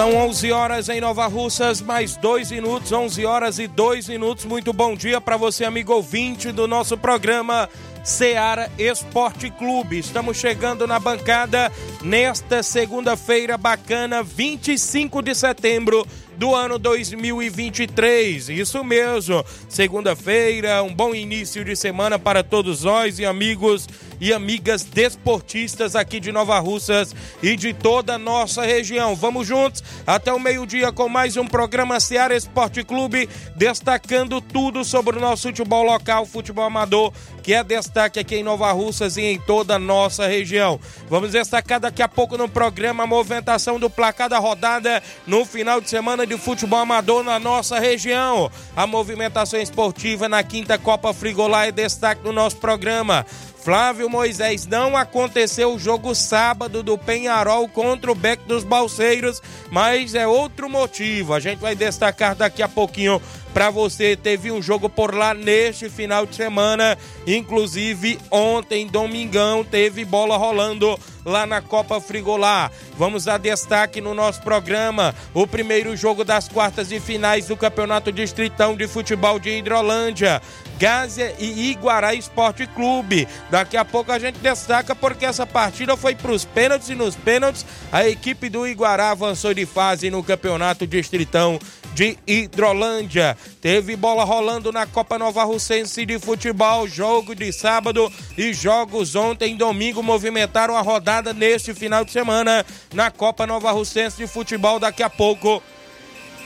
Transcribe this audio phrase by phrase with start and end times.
[0.00, 4.46] São 11 horas em Nova Russas, mais dois minutos, 11 horas e dois minutos.
[4.46, 7.68] Muito bom dia para você, amigo ouvinte do nosso programa
[8.02, 9.98] Seara Esporte Clube.
[9.98, 11.70] Estamos chegando na bancada
[12.02, 16.06] nesta segunda-feira bacana, 25 de setembro
[16.40, 18.48] do ano 2023.
[18.48, 19.44] Isso mesmo.
[19.68, 23.86] Segunda-feira, um bom início de semana para todos nós e amigos
[24.18, 29.14] e amigas desportistas aqui de Nova Russas e de toda a nossa região.
[29.14, 35.18] Vamos juntos até o meio-dia com mais um programa Seara Esporte Clube, destacando tudo sobre
[35.18, 37.12] o nosso futebol local, futebol amador,
[37.42, 40.80] que é destaque aqui em Nova Russas e em toda a nossa região.
[41.08, 45.80] Vamos destacar daqui a pouco no programa a movimentação do placar da rodada no final
[45.80, 48.48] de semana de futebol amador na nossa região.
[48.76, 53.26] A movimentação esportiva na quinta Copa Frigolá é destaque no nosso programa.
[53.60, 60.14] Flávio Moisés, não aconteceu o jogo sábado do Penharol contra o Beck dos Balseiros, mas
[60.14, 61.34] é outro motivo.
[61.34, 63.20] A gente vai destacar daqui a pouquinho
[63.52, 64.16] para você.
[64.16, 66.96] Teve um jogo por lá neste final de semana,
[67.26, 72.70] inclusive ontem, domingão, teve bola rolando lá na Copa Frigolá.
[72.96, 78.10] Vamos a destaque no nosso programa o primeiro jogo das quartas de finais do Campeonato
[78.10, 80.40] Distritão de Futebol de Hidrolândia.
[80.80, 83.28] Gásia e Iguará Esporte Clube.
[83.50, 87.14] Daqui a pouco a gente destaca porque essa partida foi para os pênaltis e nos
[87.14, 91.60] pênaltis a equipe do Iguará avançou de fase no Campeonato Distritão
[91.92, 93.36] de Hidrolândia.
[93.60, 99.56] Teve bola rolando na Copa Nova Russense de Futebol, jogo de sábado e jogos ontem,
[99.56, 102.64] domingo, movimentaram a rodada neste final de semana
[102.94, 104.78] na Copa Nova Russense de Futebol.
[104.78, 105.62] Daqui a pouco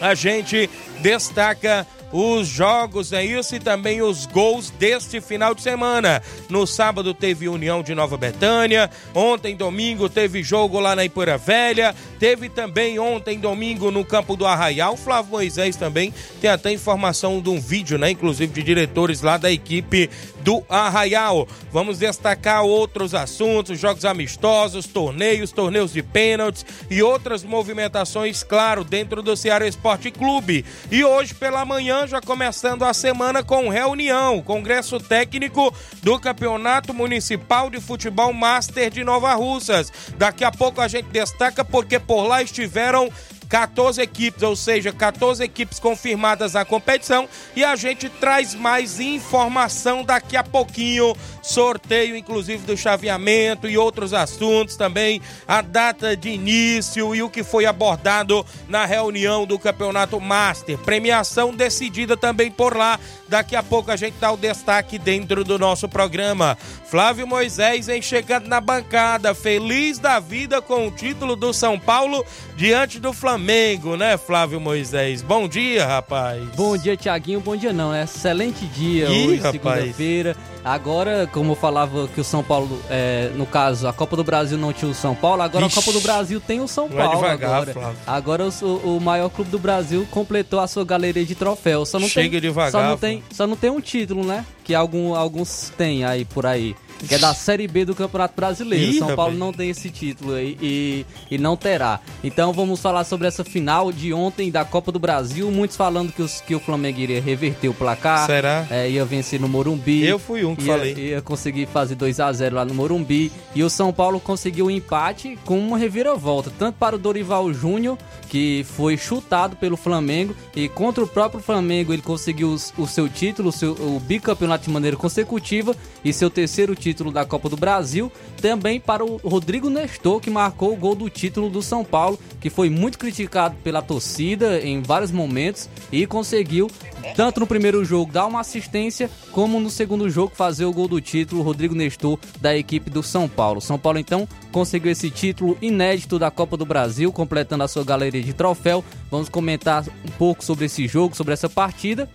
[0.00, 0.68] a gente
[1.00, 6.22] destaca os jogos, é isso, e também os gols deste final de semana.
[6.48, 11.92] No sábado teve União de Nova Betânia, ontem, domingo, teve jogo lá na Ipoeira Velha,
[12.20, 14.96] teve também ontem, domingo, no campo do Arraial.
[14.96, 19.50] Flávio Moisés também tem até informação de um vídeo, né, inclusive de diretores lá da
[19.50, 20.08] equipe
[20.44, 21.48] do Arraial.
[21.72, 29.22] Vamos destacar outros assuntos, jogos amistosos, torneios, torneios de pênaltis e outras movimentações, claro, dentro
[29.22, 30.64] do Ceará Esporte Clube.
[30.90, 37.70] E hoje pela manhã, já começando a semana com reunião, Congresso Técnico do Campeonato Municipal
[37.70, 39.90] de Futebol Master de Nova Russas.
[40.18, 43.10] Daqui a pouco a gente destaca porque por lá estiveram
[43.44, 50.02] 14 equipes, ou seja, 14 equipes confirmadas na competição e a gente traz mais informação
[50.02, 57.14] daqui a pouquinho, sorteio inclusive do chaveamento e outros assuntos também, a data de início
[57.14, 62.98] e o que foi abordado na reunião do Campeonato Master, premiação decidida também por lá.
[63.28, 66.56] Daqui a pouco a gente dá o destaque dentro do nosso programa.
[66.86, 72.24] Flávio Moisés vem chegando na bancada, feliz da vida com o título do São Paulo
[72.56, 75.22] diante do Flamengo, né, Flávio Moisés?
[75.22, 76.42] Bom dia, rapaz.
[76.56, 77.40] Bom dia, Tiaguinho.
[77.40, 77.92] Bom dia, não.
[77.92, 80.36] É excelente dia Ih, hoje, segunda-feira.
[80.64, 84.56] Agora, como eu falava que o São Paulo, é, no caso, a Copa do Brasil
[84.56, 87.16] não tinha o São Paulo, agora Ixi, a Copa do Brasil tem o São Paulo.
[87.16, 87.98] Devagar, agora, Flávio.
[88.06, 91.90] agora o, o, maior clube do Brasil completou a sua galeria de troféus.
[91.90, 92.72] Só não Chega tem, devagar.
[92.72, 94.46] Só não, tem, só não tem um título, né?
[94.64, 96.74] Que algum, alguns têm aí por aí
[97.06, 98.92] que é da Série B do Campeonato Brasileiro.
[98.92, 102.00] Ih, São Paulo não tem esse título aí e, e não terá.
[102.22, 105.50] Então vamos falar sobre essa final de ontem da Copa do Brasil.
[105.50, 108.26] Muitos falando que, os, que o Flamengo iria reverter o placar.
[108.26, 108.66] Será?
[108.70, 110.04] É, ia vencer no Morumbi.
[110.04, 110.94] Eu fui um que ia, falei.
[110.94, 113.30] Ia conseguir fazer 2 a 0 lá no Morumbi.
[113.54, 116.50] E o São Paulo conseguiu um empate com uma reviravolta.
[116.58, 117.98] Tanto para o Dorival Júnior,
[118.28, 123.08] que foi chutado pelo Flamengo, e contra o próprio Flamengo ele conseguiu o, o seu
[123.08, 127.48] título, o, seu, o bicampeonato de maneira consecutiva e seu terceiro título título da Copa
[127.48, 131.82] do Brasil, também para o Rodrigo Nestor, que marcou o gol do título do São
[131.82, 136.70] Paulo, que foi muito criticado pela torcida em vários momentos e conseguiu,
[137.16, 141.00] tanto no primeiro jogo, dar uma assistência, como no segundo jogo, fazer o gol do
[141.00, 143.62] título, Rodrigo Nestor, da equipe do São Paulo.
[143.62, 148.22] São Paulo, então, conseguiu esse título inédito da Copa do Brasil, completando a sua galeria
[148.22, 148.84] de troféu.
[149.10, 152.10] Vamos comentar um pouco sobre esse jogo, sobre essa partida.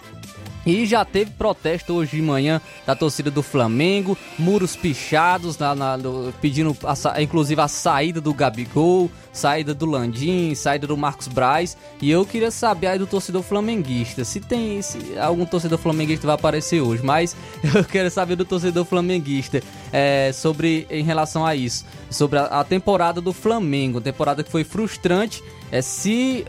[0.70, 5.98] E já teve protesto hoje de manhã da torcida do Flamengo, muros pichados, na, na,
[6.40, 9.10] pedindo a, inclusive a saída do Gabigol,
[9.40, 11.78] saída do Landim, saída do Marcos Braz.
[12.02, 16.36] E eu queria saber aí do torcedor flamenguista, se tem se algum torcedor flamenguista vai
[16.36, 17.36] aparecer hoje, mas
[17.74, 19.62] eu quero saber do torcedor flamenguista
[19.94, 24.64] é, sobre em relação a isso, sobre a, a temporada do Flamengo, temporada que foi
[24.64, 25.42] frustrante
[25.72, 26.46] é se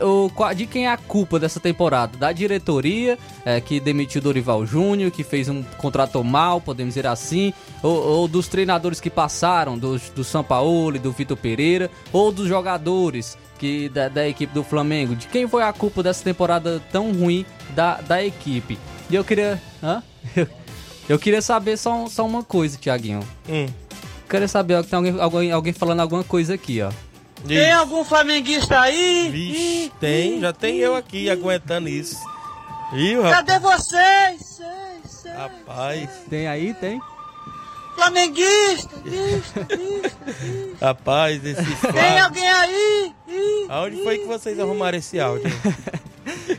[0.55, 2.17] de quem é a culpa dessa temporada?
[2.17, 7.53] Da diretoria é, que demitiu Dorival Júnior, que fez um contrato mal, podemos dizer assim,
[7.83, 12.80] ou, ou dos treinadores que passaram, do, São Paulo, do Vitor Pereira, ou dos jogadores
[13.59, 15.15] que da, da, equipe do Flamengo?
[15.15, 17.45] De quem foi a culpa dessa temporada tão ruim
[17.75, 18.77] da, da equipe?
[19.09, 19.61] E eu queria.
[19.83, 20.01] Hã?
[21.09, 23.19] Eu queria saber só, só uma coisa, Tiaguinho.
[23.49, 23.67] Hum.
[24.29, 26.89] Queria saber, ó, tem alguém, alguém, alguém falando alguma coisa aqui, ó.
[27.45, 29.29] Tem algum flamenguista aí?
[29.29, 32.15] Vixe, tem, já tem eu aqui aguentando isso.
[32.93, 34.41] Ih, Cadê vocês?
[34.41, 34.65] Sei,
[35.05, 36.09] sei, Rapaz.
[36.29, 37.01] Tem aí, tem?
[37.95, 38.89] Flamenguista.
[40.81, 43.13] Rapaz, esse Tem alguém aí?
[43.69, 45.51] Aonde foi que vocês arrumaram esse áudio?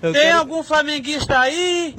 [0.00, 0.38] Tem quero...
[0.38, 1.94] algum flamenguista aí?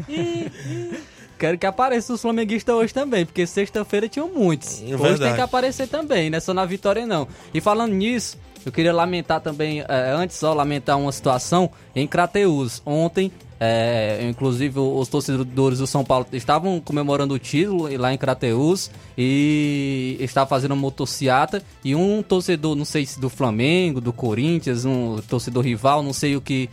[1.38, 4.82] Quero que apareça os flamenguistas hoje também, porque sexta-feira tinham muitos.
[4.82, 7.28] É hoje tem que aparecer também, não é só na vitória não.
[7.54, 12.82] E falando nisso, eu queria lamentar também, é, antes só lamentar uma situação em Crateus.
[12.86, 13.32] Ontem,
[13.66, 20.18] é, inclusive os torcedores do São Paulo estavam comemorando o título lá em Crateus e
[20.20, 25.64] estava fazendo motociata e um torcedor, não sei se do Flamengo, do Corinthians, um torcedor
[25.64, 26.70] rival, não sei o que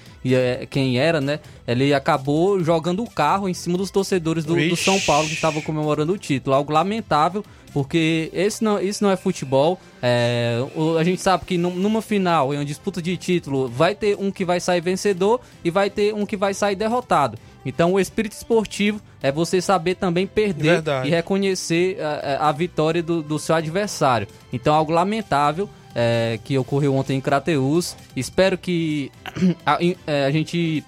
[0.69, 1.39] quem era, né?
[1.65, 5.63] Ele acabou jogando o carro em cima dos torcedores do, do São Paulo que estavam
[5.63, 6.57] comemorando o título.
[6.57, 9.81] Algo lamentável porque esse não, isso não é futebol.
[10.03, 10.59] É,
[10.99, 14.45] a gente sabe que numa final, em uma disputa de título, vai ter um que
[14.45, 17.39] vai sair vencedor e vai ter um que vai sair derrotado.
[17.65, 21.09] Então, o espírito esportivo é você saber também perder Verdade.
[21.09, 24.27] e reconhecer a, a vitória do, do, seu adversário.
[24.53, 27.97] Então, algo lamentável é, que ocorreu ontem em Crateus.
[28.17, 29.13] Espero que
[29.67, 30.83] a, é, a gente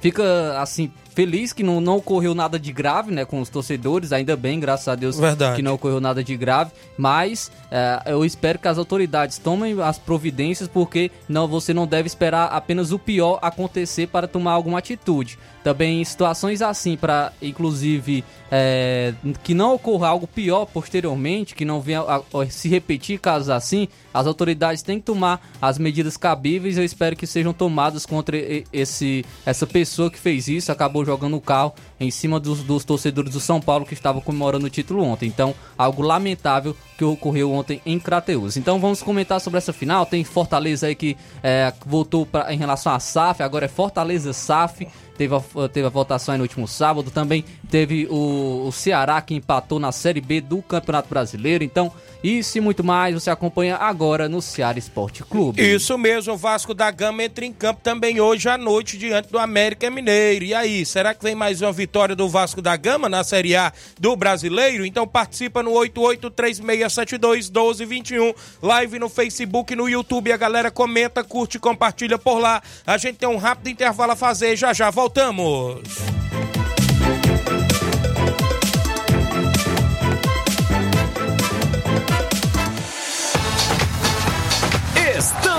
[0.00, 4.36] fica assim feliz que não, não ocorreu nada de grave, né, com os torcedores, ainda
[4.36, 5.56] bem, graças a Deus Verdade.
[5.56, 9.98] que não ocorreu nada de grave, mas é, eu espero que as autoridades tomem as
[9.98, 15.38] providências, porque não você não deve esperar apenas o pior acontecer para tomar alguma atitude.
[15.64, 19.12] Também em situações assim, para inclusive é,
[19.42, 23.88] que não ocorra algo pior posteriormente, que não venha a, a, se repetir casos assim,
[24.14, 26.78] as autoridades têm que tomar as medidas cabíveis.
[26.78, 28.36] Eu espero que sejam tomadas contra
[28.72, 33.32] esse, essa pessoa que fez isso, acabou jogando o carro em cima dos, dos torcedores
[33.32, 35.26] do São Paulo que estavam comemorando o título ontem.
[35.26, 38.56] Então, algo lamentável que ocorreu ontem em Crateus.
[38.56, 40.04] Então, vamos comentar sobre essa final.
[40.04, 44.86] Tem Fortaleza aí que é, voltou pra, em relação a SAF, agora é Fortaleza SAF.
[45.16, 47.10] Teve a, teve a votação aí no último sábado.
[47.10, 51.62] Também teve o, o Ceará que empatou na Série B do Campeonato Brasileiro.
[51.64, 51.92] Então,
[52.22, 55.62] isso e muito mais você acompanha agora no Ceará Esporte Clube.
[55.62, 59.38] Isso mesmo, o Vasco da Gama entra em campo também hoje à noite diante do
[59.38, 60.44] América Mineiro.
[60.44, 63.72] E aí, será que vem mais uma vitória do Vasco da Gama na Série A
[63.98, 64.84] do Brasileiro?
[64.84, 70.32] Então participa no 8836721221, live no Facebook e no YouTube.
[70.32, 72.62] A galera comenta, curte, compartilha por lá.
[72.86, 75.82] A gente tem um rápido intervalo a fazer, já já voltamos.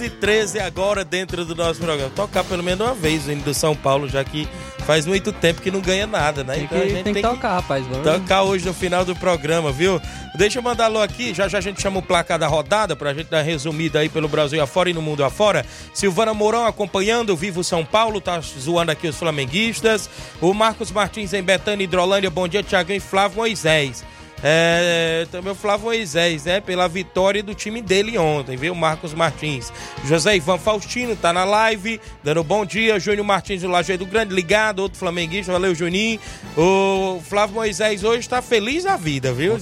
[0.00, 2.10] 12, 11 e 13 agora dentro do nosso programa.
[2.10, 4.48] Tocar pelo menos uma vez o hino do São Paulo, já que
[4.86, 6.54] faz muito tempo que não ganha nada, né?
[6.54, 7.86] Tem então que, a gente tem, tem que tocar, rapaz.
[7.86, 8.02] Vamos...
[8.02, 10.00] Tocar hoje no final do programa, viu?
[10.34, 13.12] Deixa eu mandar alô aqui, já já a gente chama o placar da rodada pra
[13.12, 15.66] gente dar resumida aí pelo Brasil afora e no mundo afora.
[15.92, 20.08] Silvana Mourão acompanhando, Vivo São Paulo, tá zoando aqui os flamenguistas.
[20.40, 24.04] O Marcos Martins em Betânia, Hidrolândia, bom dia, Tiaguinho e Flávio Moisés.
[24.42, 26.60] É, também o Flávio Moisés, né?
[26.60, 28.74] Pela vitória do time dele ontem, viu?
[28.74, 29.72] Marcos Martins.
[30.04, 32.98] José Ivan Faustino tá na live, dando bom dia.
[32.98, 35.52] Júnior Martins do Lajeado Grande, ligado, outro flamenguista.
[35.52, 36.18] Valeu, Juninho.
[36.56, 39.58] O Flávio Moisés hoje tá feliz da vida, viu?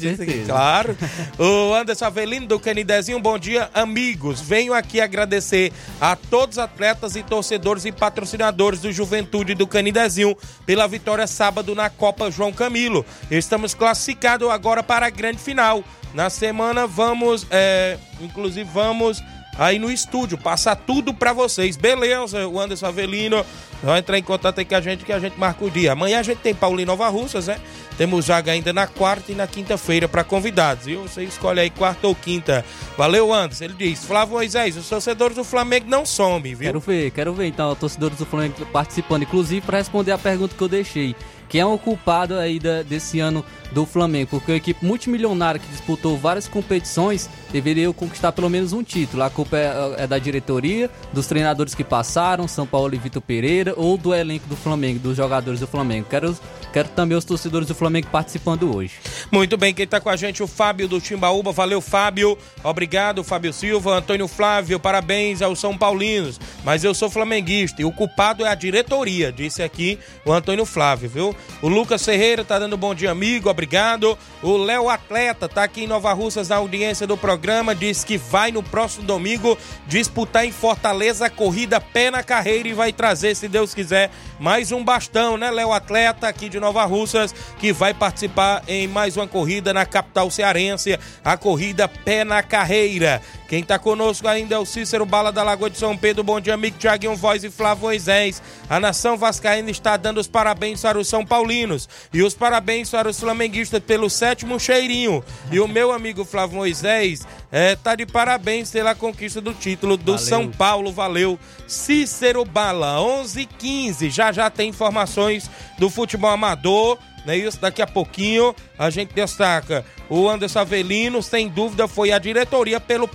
[0.46, 0.96] Claro.
[1.38, 4.40] o Anderson Avelino do Canidezinho, bom dia, amigos.
[4.40, 10.36] Venho aqui agradecer a todos os atletas e torcedores e patrocinadores do Juventude do Canidezinho
[10.64, 13.04] pela vitória sábado na Copa João Camilo.
[13.30, 15.82] Estamos classificados agora agora para a grande final.
[16.12, 19.22] Na semana vamos, é, inclusive vamos
[19.58, 21.74] aí no estúdio passar tudo para vocês.
[21.74, 23.44] Beleza, o Anderson Avelino
[23.82, 25.92] vai entrar em contato aí com a gente que a gente marca o dia.
[25.92, 27.58] Amanhã a gente tem Paulinho Nova Russas, né?
[27.96, 31.02] Temos jaga ainda na quarta e na quinta-feira para convidados, viu?
[31.02, 32.62] Você escolhe aí quarta ou quinta.
[32.96, 33.64] Valeu, Anderson.
[33.64, 36.66] Ele diz: Flávio Moisés, os torcedores do Flamengo não somem, viu?
[36.66, 40.62] Quero ver, quero ver então, torcedores do Flamengo participando, inclusive para responder a pergunta que
[40.62, 41.16] eu deixei.
[41.48, 44.30] Quem é o culpado aí da, desse ano do Flamengo?
[44.30, 49.22] Porque a equipe multimilionária que disputou várias competições deveria conquistar pelo menos um título.
[49.22, 53.74] A culpa é, é da diretoria, dos treinadores que passaram, São Paulo e Vitor Pereira,
[53.76, 56.06] ou do elenco do Flamengo, dos jogadores do Flamengo.
[56.08, 56.36] Quero,
[56.72, 58.94] quero também os torcedores do Flamengo participando hoje.
[59.30, 61.52] Muito bem, quem está com a gente, o Fábio do Timbaúba.
[61.52, 62.36] Valeu, Fábio.
[62.62, 63.96] Obrigado, Fábio Silva.
[63.96, 66.38] Antônio Flávio, parabéns aos São Paulinos.
[66.64, 71.08] Mas eu sou flamenguista e o culpado é a diretoria, disse aqui o Antônio Flávio,
[71.08, 71.36] viu?
[71.60, 74.18] O Lucas Ferreira tá dando bom dia, amigo, obrigado.
[74.42, 78.52] O Léo Atleta tá aqui em Nova Russas na audiência do programa, diz que vai
[78.52, 83.48] no próximo domingo disputar em Fortaleza a corrida pé na carreira e vai trazer, se
[83.48, 88.62] Deus quiser, mais um bastão, né, Léo Atleta aqui de Nova Russas, que vai participar
[88.68, 93.20] em mais uma corrida na capital cearense, a corrida pé na carreira.
[93.48, 96.22] Quem tá conosco ainda é o Cícero Bala da Lagoa de São Pedro.
[96.22, 98.42] Bom dia, amigo Tiaguinho Voz e Flávio Moisés.
[98.68, 103.08] A nação vascaína está dando os parabéns para os São Paulinos e os parabéns para
[103.08, 105.22] os flamenguistas pelo sétimo cheirinho.
[105.52, 110.12] E o meu amigo Flávio Moisés é, tá de parabéns pela conquista do título do
[110.12, 110.18] Valeu.
[110.18, 110.92] São Paulo.
[110.92, 111.38] Valeu.
[111.66, 117.60] Cícero Bala, 11 15 Já já tem informações do futebol amador não é isso?
[117.60, 123.06] Daqui a pouquinho a gente destaca o Anderson Avelino, sem dúvida foi a diretoria pelo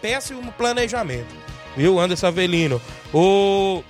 [0.00, 1.32] péssimo planejamento.
[1.76, 2.82] Viu, Anderson Avelino?
[3.12, 3.84] O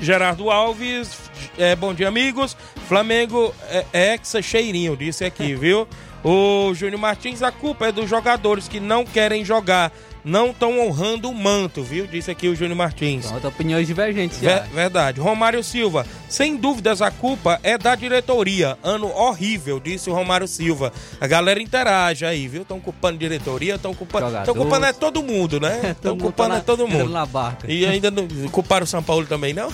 [0.00, 2.56] Gerardo Alves, é, bom dia, amigos.
[2.86, 5.86] Flamengo é, é exa cheirinho, disse aqui, viu?
[6.24, 9.92] O Júnior Martins, a culpa é dos jogadores que não querem jogar
[10.28, 12.06] não estão honrando o manto, viu?
[12.06, 13.26] Disse aqui o Júnior Martins.
[13.26, 14.38] Pronto, opiniões divergentes.
[14.38, 15.20] Ver, verdade.
[15.20, 18.76] Romário Silva, sem dúvidas a culpa é da diretoria.
[18.82, 20.92] Ano horrível, disse o Romário Silva.
[21.18, 22.62] A galera interage aí, viu?
[22.62, 24.36] Estão culpando diretoria, estão culpando.
[24.36, 25.92] Estão culpando é todo mundo, né?
[25.96, 27.08] Estão culpando é todo mundo.
[27.08, 27.70] Na barca.
[27.70, 29.70] E ainda não, culparam o São Paulo também, não?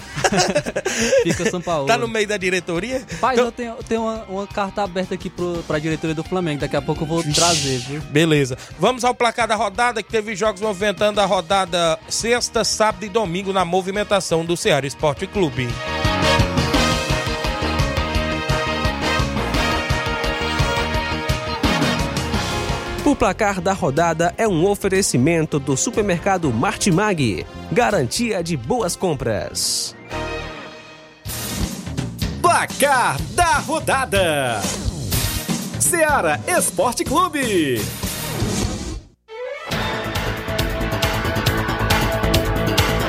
[1.25, 1.87] Fica São Paulo.
[1.87, 3.02] Tá no meio da diretoria?
[3.20, 3.46] Pai, então...
[3.46, 6.61] eu tenho, tenho uma, uma, carta aberta aqui pro, pra diretoria do Flamengo.
[6.61, 8.00] Daqui a pouco eu vou trazer, viu?
[8.02, 8.56] Beleza.
[8.78, 13.50] Vamos ao placar da rodada que teve jogos movimentando a rodada sexta, sábado e domingo
[13.50, 15.66] na movimentação do Ceará Esporte Clube.
[23.06, 29.96] O placar da rodada é um oferecimento do supermercado Martimag, garantia de boas compras.
[32.42, 34.60] Placar da rodada:
[35.80, 37.80] Seara Esporte Clube.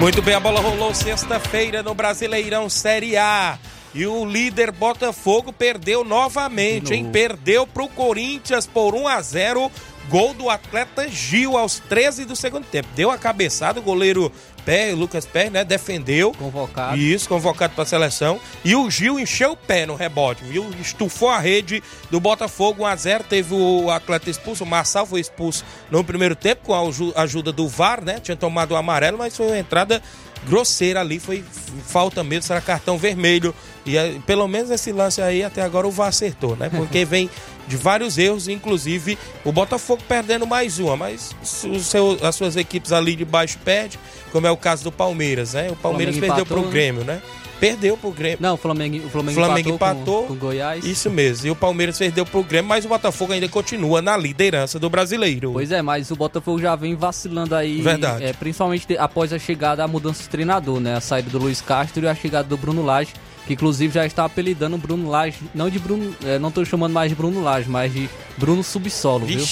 [0.05, 3.57] Muito bem, a bola rolou sexta-feira no Brasileirão Série A.
[3.91, 7.09] E o líder Botafogo perdeu novamente, hein?
[7.12, 9.71] Perdeu pro Corinthians por 1 a 0
[10.09, 12.88] Gol do atleta Gil aos 13 do segundo tempo.
[12.95, 14.31] Deu a cabeçada, o goleiro
[14.65, 15.63] Pé, Lucas Pé, né?
[15.63, 16.33] Defendeu.
[16.33, 16.97] Convocado.
[16.97, 18.39] Isso, convocado para a seleção.
[18.63, 20.67] E o Gil encheu o pé no rebote, viu?
[20.81, 25.19] Estufou a rede do Botafogo 1 a 0 Teve o atleta expulso, o Marçal foi
[25.19, 28.19] expulso no primeiro tempo com a ajuda do VAR, né?
[28.19, 30.01] Tinha tomado o amarelo, mas foi uma entrada
[30.47, 31.43] grosseira ali, foi
[31.85, 33.53] falta mesmo, será cartão vermelho.
[33.85, 33.95] E
[34.25, 36.69] pelo menos esse lance aí até agora o VAR acertou, né?
[36.69, 37.29] Porque vem
[37.67, 43.15] de vários erros, inclusive o Botafogo perdendo mais uma, mas seu, as suas equipes ali
[43.15, 44.00] de baixo perdem,
[44.31, 45.69] como é o caso do Palmeiras, né?
[45.72, 46.72] O Palmeiras perdeu para o né?
[46.72, 47.22] Grêmio, né?
[47.60, 48.39] Perdeu pro Grêmio.
[48.41, 50.84] Não, o Flamengo, o Flamengo, Flamengo empatou, empatou com, com Goiás.
[50.84, 51.48] Isso mesmo.
[51.48, 55.53] E o Palmeiras perdeu pro Grêmio, mas o Botafogo ainda continua na liderança do brasileiro.
[55.53, 57.81] Pois é, mas o Botafogo já vem vacilando aí.
[57.81, 58.25] Verdade.
[58.25, 60.95] É, principalmente após a chegada, a mudança de treinador, né?
[60.95, 63.13] A saída do Luiz Castro e a chegada do Bruno Lage
[63.45, 66.93] que inclusive já está apelidando o Bruno Lage, não de Bruno, é, não estou chamando
[66.93, 69.43] mais de Bruno Lage, mas de Bruno Subsolo, viu?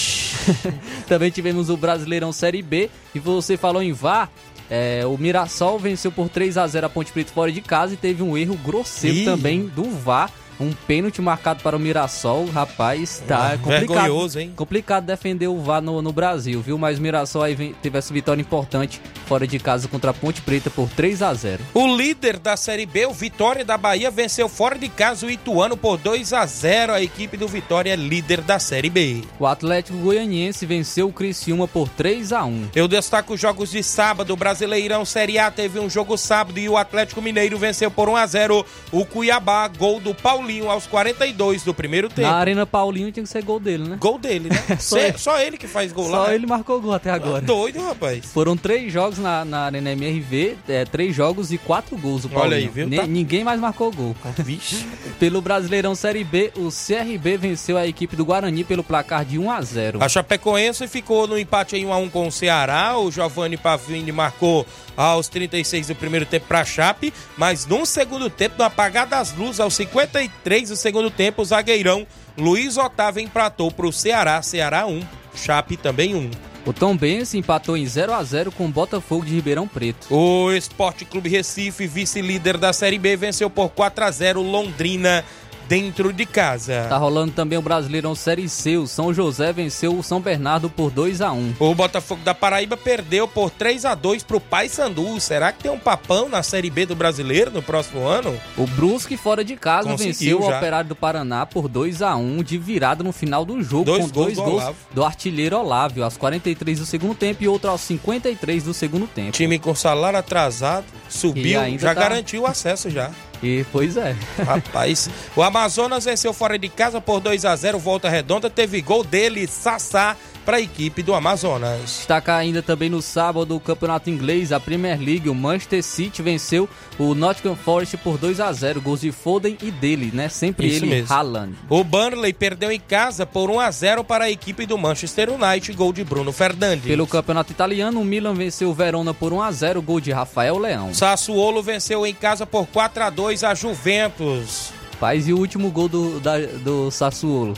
[1.07, 4.29] Também tivemos o Brasileirão Série B e você falou em VAR,
[4.69, 7.97] é, o Mirassol venceu por 3 a 0 a Ponte Preta fora de casa e
[7.97, 9.25] teve um erro grosseiro Ih.
[9.25, 14.39] também do VAR um pênalti marcado para o Mirassol, rapaz, tá ah, complicado.
[14.39, 14.53] hein?
[14.55, 16.77] Complicado defender o VAR no, no Brasil, viu?
[16.77, 20.41] Mas o Mirassol aí vem, teve essa vitória importante fora de casa contra a Ponte
[20.41, 21.63] Preta por 3 a 0.
[21.73, 25.75] O líder da Série B, o Vitória da Bahia, venceu fora de casa o Ituano
[25.75, 26.93] por 2 a 0.
[26.93, 29.21] A equipe do Vitória é líder da Série B.
[29.39, 32.69] O Atlético Goianiense venceu o Criciúma por 3 a 1.
[32.75, 34.33] Eu destaco os jogos de sábado.
[34.33, 38.15] O Brasileirão Série A teve um jogo sábado e o Atlético Mineiro venceu por 1
[38.15, 42.27] a 0 o Cuiabá, gol do Paulinho Paulinho aos 42 do primeiro tempo.
[42.27, 43.97] Na Arena Paulinho tinha que ser gol dele, né?
[43.99, 44.77] Gol dele, né?
[44.79, 45.17] só, ele.
[45.17, 46.25] só ele que faz gol só lá.
[46.25, 47.41] Só ele marcou gol até agora.
[47.41, 48.25] doido, rapaz.
[48.25, 52.55] Foram três jogos na, na Arena MRV, é, três jogos e quatro gols o Paulinho.
[52.55, 52.89] Olha aí, viu?
[52.89, 53.07] Tá...
[53.07, 54.15] Ninguém mais marcou gol.
[54.37, 54.85] Vixe.
[55.19, 59.51] pelo Brasileirão Série B, o CRB venceu a equipe do Guarani pelo placar de 1
[59.51, 60.03] a 0.
[60.03, 62.97] A Chapecoense ficou no empate em 1 a 1 com o Ceará.
[62.97, 68.29] O Giovanni Pavini marcou aos 36 do primeiro tempo para a Chape, mas no segundo
[68.29, 70.29] tempo, no apagar das luzes, aos 53
[70.67, 72.05] do segundo tempo, o zagueirão
[72.37, 75.01] Luiz Otávio empatou para o Ceará, Ceará 1,
[75.35, 76.31] Chape também 1.
[76.65, 80.07] O Tom Benz empatou em 0 a 0 com o Botafogo de Ribeirão Preto.
[80.09, 85.25] O Esporte Clube Recife, vice-líder da Série B, venceu por 4 a 0 Londrina
[85.73, 86.85] dentro de casa.
[86.87, 88.77] Tá rolando também o Brasileirão Série C.
[88.77, 92.77] O São José venceu o São Bernardo por 2 a 1 O Botafogo da Paraíba
[92.77, 95.19] perdeu por 3 a 2 pro Paysandu.
[95.19, 98.39] Será que tem um papão na Série B do Brasileiro no próximo ano?
[98.55, 100.53] O Brusque fora de casa Conseguiu venceu já.
[100.53, 104.05] o Operário do Paraná por 2 a 1 de virada no final do jogo dois
[104.05, 107.71] com gols dois do gols do artilheiro Olávio, aos 43 do segundo tempo e outro
[107.71, 109.31] aos 53 do segundo tempo.
[109.31, 112.01] Time com salário atrasado, subiu, já tá...
[112.01, 113.09] garantiu o acesso já.
[113.43, 114.15] E pois é.
[114.43, 119.03] Rapaz, o Amazonas venceu fora de casa por 2 a 0 volta redonda, teve gol
[119.03, 121.81] dele, Sassá para a equipe do Amazonas.
[121.81, 126.69] Destacar ainda também no sábado o campeonato inglês, a Premier League, o Manchester City venceu
[126.99, 130.29] o Nottingham Forest por 2 a 0 gols de Foden e dele, né?
[130.29, 131.13] Sempre Isso ele, mesmo.
[131.13, 131.53] Haaland.
[131.69, 135.73] O Burnley perdeu em casa por 1 a 0 para a equipe do Manchester United,
[135.77, 136.85] gol de Bruno Fernandes.
[136.85, 140.57] Pelo campeonato italiano, o Milan venceu o Verona por 1 a 0 gol de Rafael
[140.57, 140.93] Leão.
[140.93, 144.73] Sassuolo venceu em casa por 4 a 2 a Juventus.
[144.99, 147.53] Paz e o último gol do, da, do Sassuolo.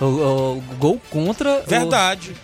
[0.00, 1.62] O, o, gol contra.
[1.66, 2.34] Verdade.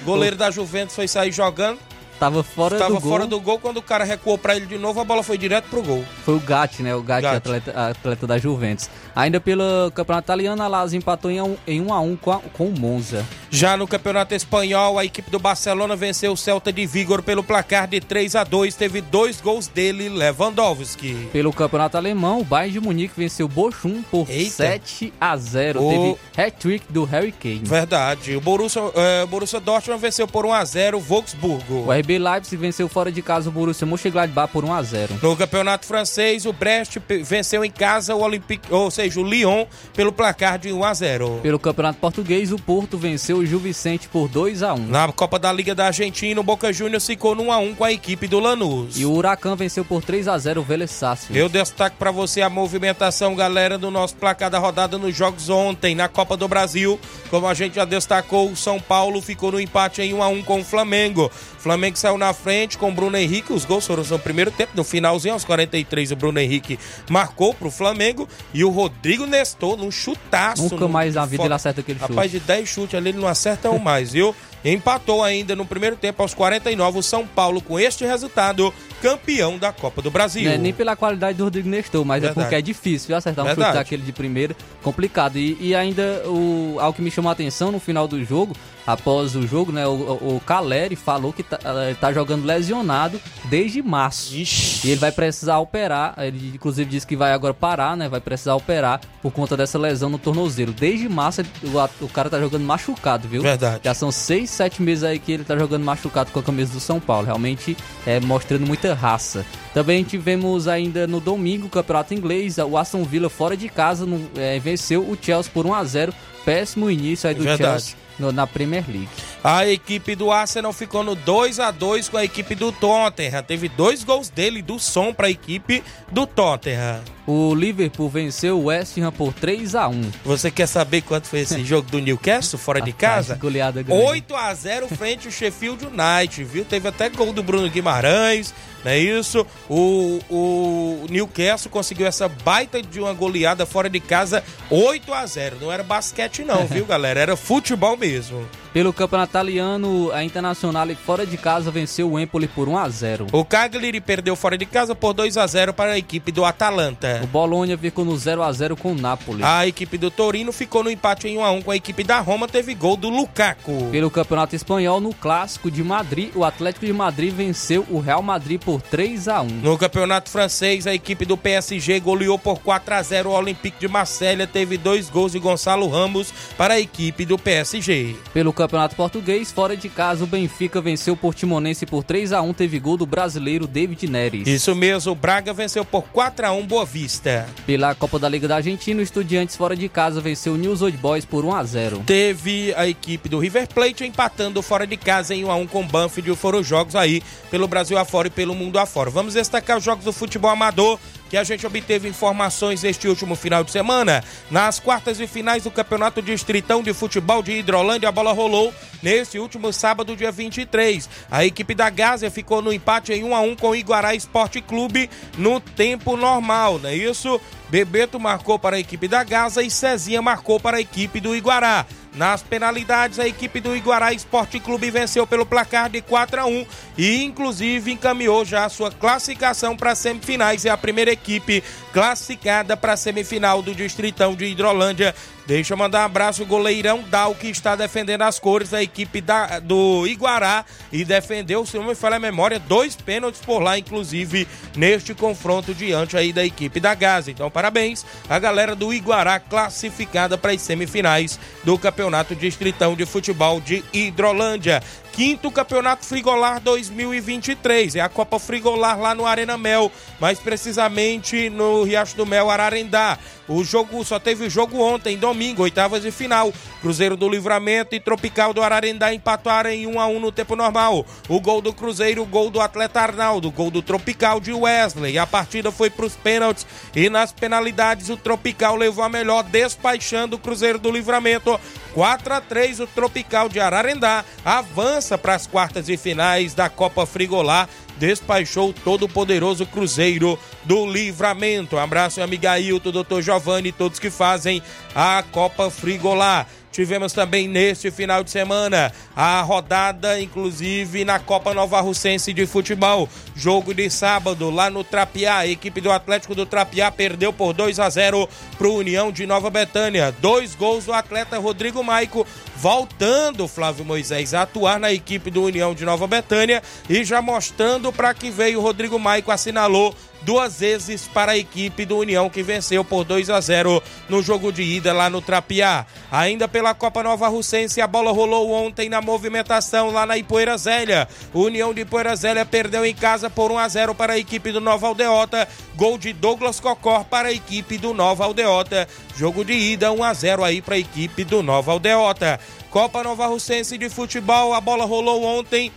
[0.00, 1.78] O goleiro da Juventus foi sair jogando.
[2.22, 3.10] Tava fora Tava do gol.
[3.10, 3.58] fora do gol.
[3.58, 6.04] Quando o cara recuou para ele de novo, a bola foi direto pro gol.
[6.24, 6.94] Foi o Gatti, né?
[6.94, 7.36] O Gatti, Gatti.
[7.36, 8.88] Atleta, atleta da Juventus.
[9.14, 12.38] Ainda pelo Campeonato Italiano, a Lazio empatou em 1 em um a 1 com, a,
[12.38, 13.26] com o Monza.
[13.50, 17.88] Já no Campeonato Espanhol, a equipe do Barcelona venceu o Celta de Vigor pelo placar
[17.88, 21.28] de 3 a 2 Teve dois gols dele, Lewandowski.
[21.32, 24.50] Pelo Campeonato Alemão, o Bayern de Munique venceu o Bochum por Eita.
[24.50, 25.90] 7 a 0 o...
[25.90, 27.62] Teve hat-trick do Harry Kane.
[27.64, 28.36] Verdade.
[28.36, 31.84] O Borussia, uh, Borussia Dortmund venceu por 1 a 0 o Wolfsburgo.
[31.88, 35.36] O RB Leipzig venceu fora de casa o Borussia Mönchengladbach por 1 a 0 No
[35.36, 40.58] Campeonato Francês, o Brest venceu em casa o Olympique, ou seja, o Lyon, pelo placar
[40.58, 44.62] de 1 a 0 Pelo Campeonato Português, o Porto venceu o Gil Vicente por 2
[44.62, 47.84] a 1 Na Copa da Liga da Argentina, o Boca Juniors ficou no 1x1 com
[47.84, 48.98] a equipe do Lanús.
[48.98, 51.36] E o Huracan venceu por 3 a 0 o Vélez Sácio.
[51.36, 55.94] Eu destaco para você a movimentação, galera, do nosso placar da rodada nos jogos ontem
[55.94, 56.98] na Copa do Brasil.
[57.30, 60.64] Como a gente já destacou, o São Paulo ficou no empate em 1x1 com o
[60.64, 61.30] Flamengo.
[61.58, 63.52] Flamengo saiu na frente com o Bruno Henrique.
[63.52, 64.72] Os gols foram no primeiro tempo.
[64.74, 68.28] No finalzinho, aos 43, o Bruno Henrique marcou pro Flamengo.
[68.52, 70.62] E o Rodrigo Nestor, num chutaço.
[70.62, 72.10] Nunca mais na vida ele acerta aquele chute.
[72.10, 74.34] Rapaz, de 10 chutes ali, ele não acerta um mais, viu?
[74.64, 79.72] Empatou ainda no primeiro tempo, aos 49, o São Paulo com este resultado, campeão da
[79.72, 80.50] Copa do Brasil.
[80.50, 82.38] É nem pela qualidade do Rodrigo Nestor, mas Verdade.
[82.38, 83.16] é porque é difícil viu?
[83.16, 83.70] acertar um Verdade.
[83.70, 85.36] chute daquele de primeira, complicado.
[85.36, 88.54] E, e ainda, o, algo que me chamou a atenção no final do jogo,
[88.86, 89.92] após o jogo, né, o,
[90.36, 91.58] o Caleri falou que tá,
[92.00, 94.34] tá, jogando lesionado desde março.
[94.34, 94.86] Ixi.
[94.86, 98.54] E ele vai precisar operar, ele inclusive disse que vai agora parar, né, vai precisar
[98.54, 100.72] operar por conta dessa lesão no tornozelo.
[100.72, 103.42] Desde março o, o cara tá jogando machucado, viu?
[103.42, 103.80] Verdade.
[103.84, 106.80] Já são seis, sete meses aí que ele tá jogando machucado com a camisa do
[106.80, 109.44] São Paulo, realmente é mostrando muita raça.
[109.74, 114.30] Também tivemos ainda no domingo o Campeonato Inglês, o Aston Villa fora de casa no,
[114.36, 117.84] é, venceu o Chelsea por 1 a 0 péssimo início aí do Verdade.
[117.84, 119.08] Chelsea no, na Premier League.
[119.42, 123.42] A equipe do Arsenal ficou no 2 a 2 com a equipe do Tottenham.
[123.42, 127.00] Teve dois gols dele do som para a equipe do Tottenham.
[127.26, 130.10] O Liverpool venceu o West Ham por 3 a 1.
[130.24, 133.36] Você quer saber quanto foi esse jogo do Newcastle fora de casa?
[133.36, 134.02] Goleada grande.
[134.02, 136.64] 8 a 0 frente ao Sheffield United, viu?
[136.64, 138.52] Teve até gol do Bruno Guimarães,
[138.84, 139.46] não é isso?
[139.68, 145.58] O, o Newcastle conseguiu essa baita de uma goleada fora de casa, 8 a 0.
[145.60, 147.20] Não era basquete não, viu, galera?
[147.20, 148.44] Era futebol mesmo.
[148.72, 153.26] Pelo campeonato italiano, a Internacional fora de casa venceu o Empoli por 1 a 0.
[153.30, 157.20] O Cagliari perdeu fora de casa por 2 a 0 para a equipe do Atalanta.
[157.22, 159.42] O Bologna ficou no 0 a 0 com o Napoli.
[159.44, 162.20] A equipe do Torino ficou no empate em 1 a 1 com a equipe da
[162.20, 163.90] Roma, teve gol do Lukaku.
[163.90, 168.58] Pelo campeonato espanhol, no clássico de Madrid, o Atlético de Madrid venceu o Real Madrid
[168.58, 169.46] por 3 a 1.
[169.46, 173.88] No campeonato francês, a equipe do PSG goleou por 4 a 0 o Olympique de
[173.88, 178.16] Marselha, teve dois gols de Gonçalo Ramos para a equipe do PSG.
[178.32, 182.52] Pelo Campeonato Português, fora de casa, o Benfica venceu o Portimonense por 3 a 1
[182.52, 184.46] teve gol do brasileiro David Neres.
[184.46, 187.48] Isso mesmo, o Braga venceu por 4 a 1 Boa Vista.
[187.66, 190.96] Pela Copa da Liga da Argentina, o Estudiantes fora de casa venceu o News Old
[190.96, 192.02] Boys por 1 a 0.
[192.06, 195.80] Teve a equipe do River Plate empatando fora de casa em 1 a 1 com
[195.80, 197.20] o Banfield, foram jogos aí
[197.50, 199.10] pelo Brasil afora e pelo mundo afora.
[199.10, 201.00] Vamos destacar os jogos do futebol amador
[201.32, 204.22] que a gente obteve informações este último final de semana.
[204.50, 208.70] Nas quartas e finais do Campeonato Distritão de Futebol de Hidrolândia, a bola rolou
[209.02, 211.08] neste último sábado, dia 23.
[211.30, 214.60] A equipe da Gásia ficou no empate em 1 a 1 com o Iguará Esporte
[214.60, 217.40] Clube no tempo normal, não é isso?
[217.70, 221.86] Bebeto marcou para a equipe da Gaza e Cezinha marcou para a equipe do Iguará.
[222.14, 226.66] Nas penalidades, a equipe do Iguará Esporte Clube venceu pelo placar de 4 a 1
[226.98, 230.66] e, inclusive, encaminhou já a sua classificação para semifinais.
[230.66, 236.02] É a primeira equipe classificada para a semifinal do Distritão de Hidrolândia Deixa eu mandar
[236.02, 241.04] um abraço, goleirão Dal, que está defendendo as cores da equipe da, do Iguará e
[241.04, 246.16] defendeu, se não me falha a memória, dois pênaltis por lá, inclusive, neste confronto diante
[246.16, 247.30] aí da equipe da Gaza.
[247.30, 253.60] Então, parabéns à galera do Iguará classificada para as semifinais do Campeonato Distritão de Futebol
[253.60, 254.80] de Hidrolândia
[255.12, 257.96] quinto Campeonato Frigolar 2023.
[257.96, 263.18] É a Copa Frigolar lá no Arena Mel, mais precisamente no Riacho do Mel, Ararendá.
[263.52, 266.50] O jogo só teve jogo ontem, domingo, oitavas de final.
[266.80, 271.04] Cruzeiro do Livramento e Tropical do Ararendá empataram em 1 a 1 no tempo normal.
[271.28, 275.18] O gol do Cruzeiro, o gol do atleta Arnaldo, o gol do Tropical de Wesley.
[275.18, 280.36] A partida foi para os pênaltis e nas penalidades o Tropical levou a melhor, despachando
[280.36, 281.60] o Cruzeiro do Livramento.
[281.92, 287.04] 4 a 3 o Tropical de Ararendá avança para as quartas e finais da Copa
[287.04, 291.76] Frigolar despachou todo o poderoso Cruzeiro do Livramento.
[291.76, 294.62] Um abraço, amiga Ailton, doutor Giovanni todos que fazem
[294.94, 296.46] a Copa Frigolar.
[296.72, 303.06] Tivemos também neste final de semana a rodada, inclusive na Copa Nova Russense de Futebol.
[303.36, 305.38] Jogo de sábado lá no Trapiá.
[305.38, 309.26] A equipe do Atlético do Trapiá perdeu por 2 a 0 para o União de
[309.26, 310.14] Nova Betânia.
[310.18, 315.74] Dois gols do atleta Rodrigo Maico, voltando Flávio Moisés a atuar na equipe do União
[315.74, 321.32] de Nova Betânia e já mostrando para que veio Rodrigo Maico assinalou duas vezes para
[321.32, 325.10] a equipe do União, que venceu por 2 a 0 no jogo de ida lá
[325.10, 325.86] no Trapiá.
[326.10, 331.08] Ainda pela Copa Nova Russense, a bola rolou ontem na movimentação lá na Ipoeira Zélia.
[331.32, 334.60] União de Ipoeira Zélia perdeu em casa por 1 a 0 para a equipe do
[334.60, 335.48] Nova Aldeota.
[335.74, 338.88] Gol de Douglas Cocor para a equipe do Nova Aldeota.
[339.16, 342.38] Jogo de ida 1 a 0 aí para a equipe do Nova Aldeota.
[342.70, 345.70] Copa Nova Russense de futebol, a bola rolou ontem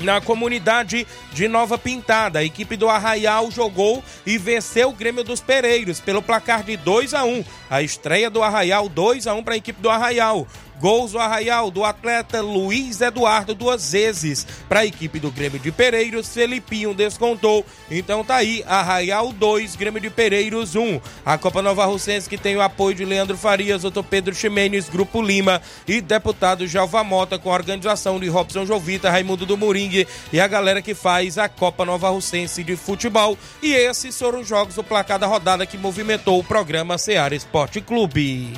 [0.00, 2.38] na comunidade de Nova Pintada.
[2.38, 7.14] A equipe do Arraial jogou e venceu o Grêmio dos Pereiros pelo placar de 2
[7.14, 7.44] a 1.
[7.70, 10.46] A estreia do Arraial 2 a 1 para a equipe do Arraial.
[10.80, 15.72] Gols do Arraial do atleta Luiz Eduardo duas vezes para a equipe do Grêmio de
[15.72, 16.28] Pereiros.
[16.28, 17.64] Felipinho descontou.
[17.90, 21.00] Então tá aí, Arraial 2, Grêmio de Pereiros 1.
[21.24, 24.02] A Copa Nova Russense que tem o apoio de Leandro Farias, Dr.
[24.08, 29.44] Pedro Ximenes, Grupo Lima e deputado Jalva Mota com a organização de Robson Jovita, Raimundo
[29.44, 33.36] do Moringue e a galera que faz a Copa Nova Russense de futebol.
[33.62, 37.80] E esses foram os jogos do placar da rodada que movimentou o programa Seara Esporte
[37.80, 38.54] Clube.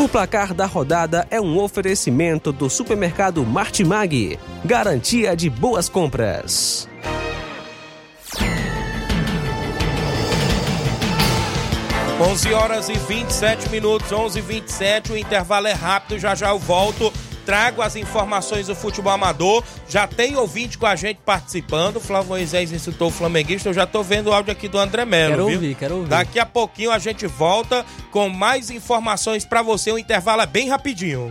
[0.00, 6.88] O placar da rodada é um oferecimento do supermercado Martimag, garantia de boas compras.
[12.18, 16.58] Onze horas e 27 minutos, 11 e 27 o intervalo é rápido, já já eu
[16.58, 17.12] volto
[17.44, 19.62] trago as informações do futebol amador.
[19.88, 21.96] Já tem ouvinte com a gente participando.
[21.96, 23.68] O Flávio Moisés insultou o flamenguista.
[23.68, 25.32] Eu já tô vendo o áudio aqui do André Melo.
[25.32, 25.54] Quero viu?
[25.54, 26.08] ouvir, quero ouvir.
[26.08, 29.90] Daqui a pouquinho a gente volta com mais informações para você.
[29.92, 31.30] O intervalo é bem rapidinho.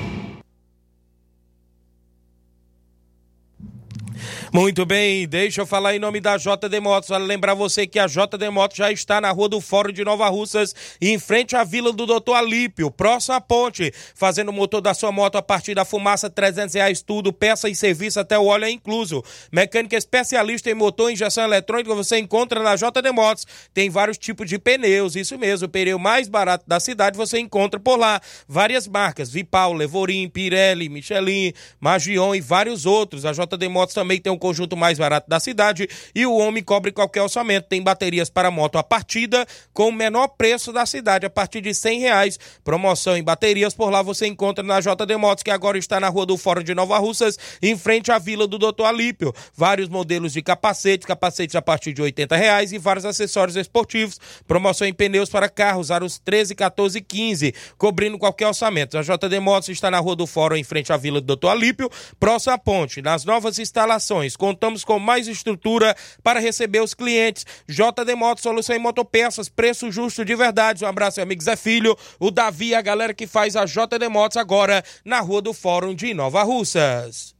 [4.53, 7.07] Muito bem, deixa eu falar em nome da JD Motos.
[7.07, 10.27] Vale lembrar você que a JD Motos já está na rua do Fórum de Nova
[10.27, 14.93] Russas, em frente à Vila do Doutor Alípio, próximo à ponte, fazendo o motor da
[14.93, 18.65] sua moto a partir da fumaça, 300 reais tudo, peça e serviço até o óleo
[18.65, 19.23] é incluso.
[19.53, 23.47] Mecânica especialista em motor e injeção eletrônica você encontra na JD Motos.
[23.73, 27.79] Tem vários tipos de pneus, isso mesmo, o pneu mais barato da cidade você encontra
[27.79, 28.19] por lá.
[28.49, 33.25] Várias marcas, Vipal, Levorim, Pirelli, Michelin, Magion e vários outros.
[33.25, 36.91] A JD Motos também tem um conjunto mais barato da cidade e o homem cobre
[36.91, 37.67] qualquer orçamento.
[37.69, 41.73] Tem baterias para moto a partida com o menor preço da cidade, a partir de
[41.73, 42.39] cem reais.
[42.63, 46.25] Promoção em baterias, por lá você encontra na JD Motos, que agora está na rua
[46.25, 49.31] do Fórum de Nova Russas, em frente à Vila do Doutor Alípio.
[49.55, 54.19] Vários modelos de capacetes, capacetes a partir de oitenta reais e vários acessórios esportivos.
[54.47, 58.97] Promoção em pneus para carros, aros 13, 14 e 15, cobrindo qualquer orçamento.
[58.97, 61.89] A JD Motos está na rua do Fórum, em frente à Vila do Doutor Alípio,
[62.19, 63.01] próxima à ponte.
[63.01, 67.45] Nas novas instalações, contamos com mais estrutura para receber os clientes.
[67.67, 70.83] JD Motos, solução em motopeças, preço justo de verdade.
[70.83, 74.37] Um abraço, meu amigo Zé Filho, o Davi a galera que faz a JD Motos
[74.37, 77.35] agora na Rua do Fórum de Nova Russas.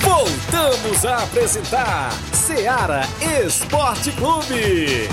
[0.00, 3.02] Voltamos a apresentar Seara
[3.44, 5.08] Esporte Clube.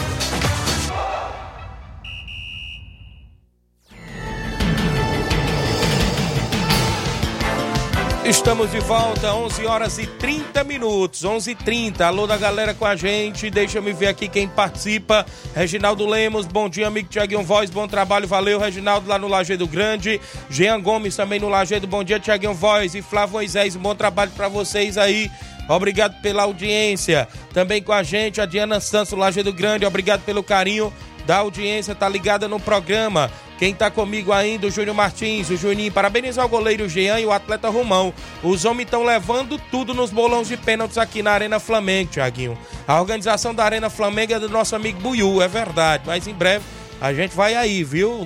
[8.25, 12.07] Estamos de volta, 11 horas e 30 minutos, 11 e 30.
[12.07, 15.25] Alô da galera com a gente, deixa me ver aqui quem participa.
[15.53, 18.57] Reginaldo Lemos, bom dia, amigo Tiaguinho Voz, bom trabalho, valeu.
[18.57, 20.21] Reginaldo lá no Lajeado Grande.
[20.49, 22.95] Jean Gomes também no Lajeado, bom dia, Tiaguinho Voz.
[22.95, 25.29] E Flávio Moisés, bom trabalho para vocês aí.
[25.67, 27.27] Obrigado pela audiência.
[27.53, 30.93] Também com a gente, a Diana Santos, Lajeado Grande, obrigado pelo carinho
[31.25, 33.31] da audiência, tá ligada no programa.
[33.57, 37.31] Quem tá comigo ainda, o Júnior Martins, o Juninho, parabenizar o goleiro Jean e o
[37.31, 38.13] atleta Romão.
[38.41, 42.57] Os homens estão levando tudo nos bolões de pênaltis aqui na Arena Flamengo, Tiaguinho.
[42.88, 46.65] A organização da Arena Flamengo é do nosso amigo Buiu, é verdade, mas em breve
[46.99, 48.25] a gente vai aí, viu?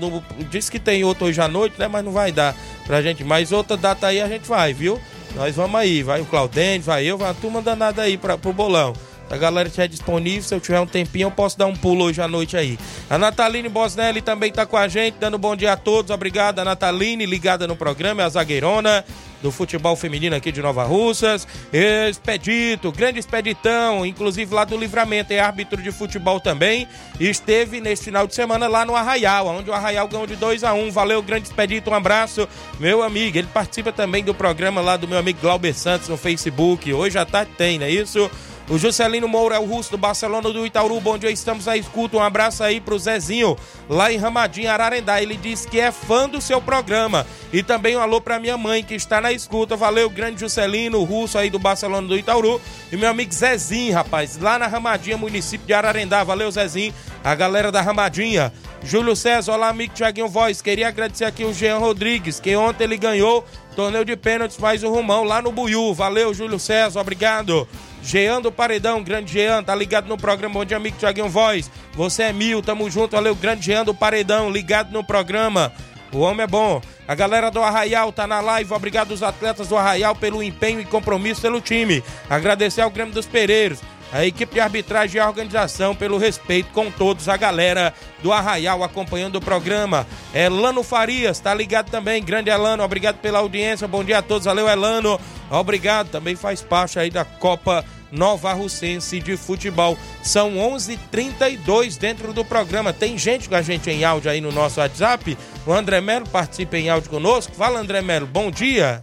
[0.51, 1.87] Diz que tem outro hoje à noite, né?
[1.87, 2.55] Mas não vai dar
[2.85, 3.23] pra gente.
[3.23, 4.99] Mas outra data aí a gente vai, viu?
[5.35, 8.53] Nós vamos aí, vai o Claudente, vai eu, vai a turma danada aí pra, pro
[8.53, 8.93] bolão.
[9.29, 12.21] A galera estiver disponível, se eu tiver um tempinho, eu posso dar um pulo hoje
[12.21, 12.79] à noite aí.
[13.09, 16.11] A Nataline Bosnelli também tá com a gente, dando bom dia a todos.
[16.11, 19.03] Obrigado, a Nataline, ligada no programa, é a zagueirona
[19.41, 21.47] do futebol feminino aqui de Nova Russas.
[21.71, 26.87] Expedito, grande expeditão, inclusive lá do Livramento, é árbitro de futebol também.
[27.19, 30.73] Esteve nesse final de semana lá no Arraial, onde o Arraial ganhou de 2 a
[30.73, 30.91] 1 um.
[30.91, 32.47] Valeu, grande expedito, um abraço,
[32.79, 33.37] meu amigo.
[33.37, 36.91] Ele participa também do programa lá do meu amigo Glauber Santos no Facebook.
[36.91, 38.29] Hoje à tarde tem, não é isso?
[38.69, 40.99] O Juscelino Moura é o russo do Barcelona do Itaúru.
[40.99, 42.17] Bom dia, estamos na escuta.
[42.17, 43.55] Um abraço aí pro Zezinho,
[43.87, 45.21] lá em Ramadinho, Ararendá.
[45.21, 47.25] Ele diz que é fã do seu programa.
[47.53, 49.77] E também um alô pra minha mãe, que está na escuta.
[49.77, 52.59] Valeu, grande Juscelino, o russo aí do Barcelona do Itaúru.
[52.91, 56.25] E meu amigo Zezinho, rapaz, lá na Ramadinha, município de Ararendá.
[56.25, 56.93] Valeu, Zezinho.
[57.23, 58.51] A galera da Ramadinha.
[58.83, 60.61] Júlio César, olá, amigo Tiaguinho Voz.
[60.61, 63.45] Queria agradecer aqui o Jean Rodrigues, que ontem ele ganhou
[63.77, 65.93] torneio de pênaltis mais um rumão lá no Buiú.
[65.93, 67.67] Valeu, Júlio César, obrigado.
[68.07, 71.69] Jean do Paredão, grande Jean, tá ligado no programa Bom Dia Amigo Tiaguinho Voz.
[71.93, 75.73] Você é mil, tamo junto, valeu, grande Jean do Paredão, ligado no programa.
[76.13, 76.81] O homem é bom.
[77.05, 78.73] A galera do Arraial tá na live.
[78.73, 82.01] Obrigado aos atletas do Arraial pelo empenho e compromisso pelo time.
[82.29, 86.89] Agradecer ao Grêmio dos Pereiros, a equipe de arbitragem e a organização pelo respeito com
[86.89, 87.27] todos.
[87.27, 87.93] A galera
[88.23, 90.07] do Arraial acompanhando o programa.
[90.33, 92.23] Elano Farias, tá ligado também.
[92.23, 93.85] Grande Elano, obrigado pela audiência.
[93.85, 94.45] Bom dia a todos.
[94.45, 95.19] Valeu, Elano.
[95.51, 96.07] Obrigado.
[96.09, 99.97] Também faz parte aí da Copa Nova Russense de Futebol.
[100.23, 102.93] São 11:32 dentro do programa.
[102.93, 105.37] Tem gente com a gente em áudio aí no nosso WhatsApp.
[105.65, 107.53] O André Melo participa em áudio conosco.
[107.55, 108.27] Fala, André Melo.
[108.27, 109.01] Bom dia.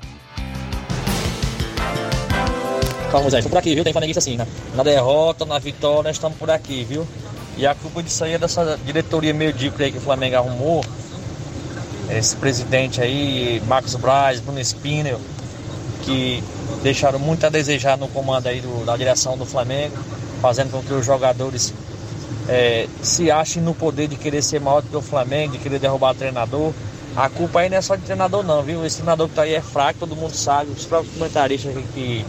[3.10, 3.38] Calma, Zé.
[3.38, 3.84] Estou por aqui, viu?
[3.84, 4.46] Tem flamenguista assim, né?
[4.74, 7.06] Na derrota, na vitória, estamos por aqui, viu?
[7.56, 10.84] E a culpa disso aí é dessa diretoria medíocre aí que o Flamengo arrumou.
[12.10, 15.20] Esse presidente aí, Marcos Braz, Bruno Spinel,
[16.04, 16.42] que
[16.82, 19.96] deixaram muito a desejar no comando aí do, da direção do Flamengo,
[20.40, 21.72] fazendo com que os jogadores
[22.48, 25.78] é, se achem no poder de querer ser maior do que o Flamengo, de querer
[25.78, 26.72] derrubar o treinador.
[27.16, 28.84] A culpa aí não é só de treinador não, viu?
[28.84, 32.24] Esse treinador que tá aí é fraco, todo mundo sabe, os próprios comentaristas que,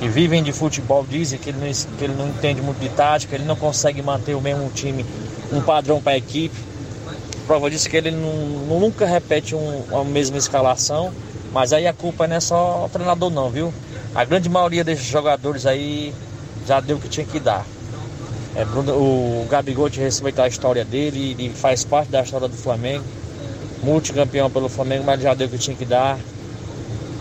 [0.00, 3.34] que vivem de futebol dizem que ele, não, que ele não entende muito de tática,
[3.34, 5.04] ele não consegue manter o mesmo time,
[5.52, 6.56] um padrão para a equipe.
[7.46, 11.12] Prova disso que ele não, nunca repete um, a mesma escalação
[11.52, 13.72] mas aí a culpa não é só o treinador não, viu?
[14.14, 16.12] A grande maioria desses jogadores aí
[16.66, 17.64] já deu o que tinha que dar.
[18.54, 22.56] É, Bruno, o Gabigol te respeitar a história dele, ele faz parte da história do
[22.56, 23.04] Flamengo.
[23.82, 26.18] Multicampeão pelo Flamengo, mas já deu o que tinha que dar.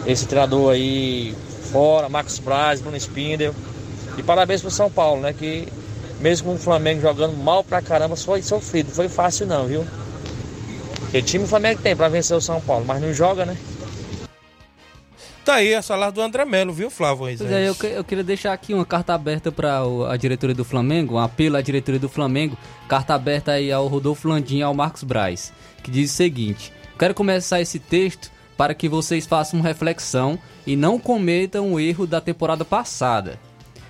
[0.05, 1.35] Esse treinador aí
[1.71, 3.53] fora, Marcos Braz, Bruno Spindel.
[4.17, 5.33] E parabéns pro São Paulo, né?
[5.33, 5.67] Que
[6.19, 9.85] mesmo com o Flamengo jogando mal pra caramba, foi sofrido, foi fácil não, viu?
[11.11, 13.55] Que time o Flamengo tem pra vencer o São Paulo, mas não joga, né?
[15.47, 17.19] Tá aí a salário do André Melo, viu, Flávio?
[17.19, 19.79] Pois é, eu, eu, queria deixar aqui uma carta aberta para
[20.10, 24.27] a diretoria do Flamengo, um apelo à diretoria do Flamengo, carta aberta aí ao Rodolfo
[24.27, 28.89] Landim e ao Marcos Braz, que diz o seguinte: quero começar esse texto para que
[28.89, 33.39] vocês façam reflexão e não cometam o erro da temporada passada.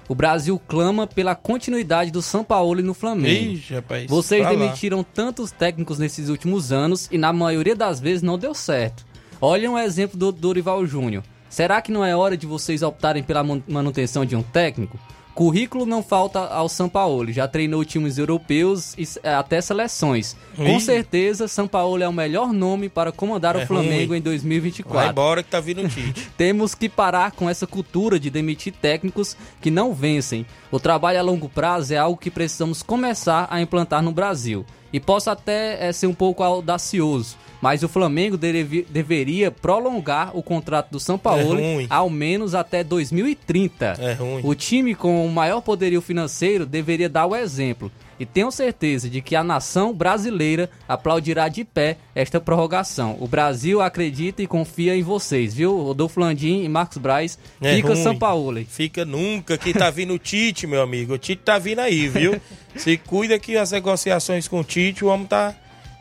[0.08, 3.54] O Brasil clama pela continuidade do São Paulo no Flamengo.
[3.54, 8.38] Ixi, rapaz, Vocês demitiram tantos técnicos nesses últimos anos e na maioria das vezes não
[8.38, 9.04] deu certo.
[9.42, 11.24] Olhem o exemplo do Dorival Júnior.
[11.50, 15.00] Será que não é hora de vocês optarem pela manutenção de um técnico?
[15.38, 20.36] Currículo não falta ao São Paulo, já treinou times europeus e é, até seleções.
[20.58, 20.66] Ih.
[20.66, 24.18] Com certeza, São Paulo é o melhor nome para comandar é o Flamengo ruim.
[24.18, 25.00] em 2024.
[25.00, 26.28] Vai embora que tá vindo o Tite.
[26.36, 30.44] Temos que parar com essa cultura de demitir técnicos que não vencem.
[30.72, 34.66] O trabalho a longo prazo é algo que precisamos começar a implantar no Brasil.
[34.92, 40.44] E posso até é, ser um pouco audacioso mas o Flamengo deve, deveria prolongar o
[40.44, 43.98] contrato do São Paulo é ao menos até 2030.
[44.00, 44.42] É ruim.
[44.44, 47.92] O time com o maior poderio financeiro deveria dar o exemplo.
[48.20, 53.18] E tenho certeza de que a nação brasileira aplaudirá de pé esta prorrogação.
[53.20, 55.78] O Brasil acredita e confia em vocês, viu?
[55.82, 57.38] Rodolfo Landim e Marcos Braz.
[57.62, 58.04] É fica ruim.
[58.04, 58.64] São Paulo.
[58.66, 61.14] Fica nunca que tá vindo o Tite, meu amigo.
[61.14, 62.40] O Tite tá vindo aí, viu?
[62.76, 65.56] Se cuida que as negociações com o Tite, o homem tá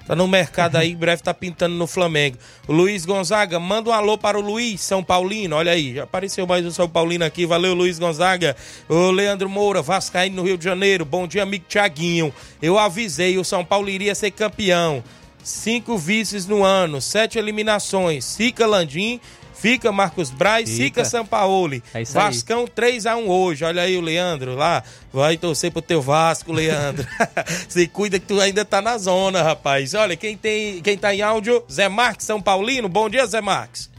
[0.06, 2.38] Tá no mercado aí, em breve tá pintando no Flamengo.
[2.68, 5.56] Luiz Gonzaga, manda um alô para o Luiz São Paulino.
[5.56, 7.44] Olha aí, já apareceu mais um São Paulino aqui.
[7.44, 8.54] Valeu, Luiz Gonzaga.
[8.88, 11.04] O Leandro Moura, Vascaíno no Rio de Janeiro.
[11.04, 12.32] Bom dia, amigo Tiaguinho.
[12.62, 15.02] Eu avisei, o São Paulo iria ser campeão.
[15.42, 18.36] cinco vices no ano, sete eliminações.
[18.36, 19.20] Fica Landim,
[19.58, 21.82] fica Marcos Braz, fica, fica Sampaoli.
[21.94, 23.64] É Vascão 3x1 hoje.
[23.64, 24.82] Olha aí o Leandro lá.
[25.12, 27.06] Vai torcer pro teu Vasco, Leandro.
[27.68, 29.94] Se cuida que tu ainda tá na zona, rapaz.
[29.94, 32.88] Olha, quem, tem, quem tá em áudio, Zé Marques, São Paulino.
[32.88, 33.90] Bom dia, Zé Marques.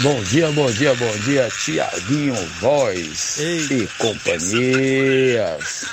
[0.00, 3.82] Bom dia, bom dia, bom dia, Tiaguinho Voz Ei.
[3.82, 5.84] e companhias.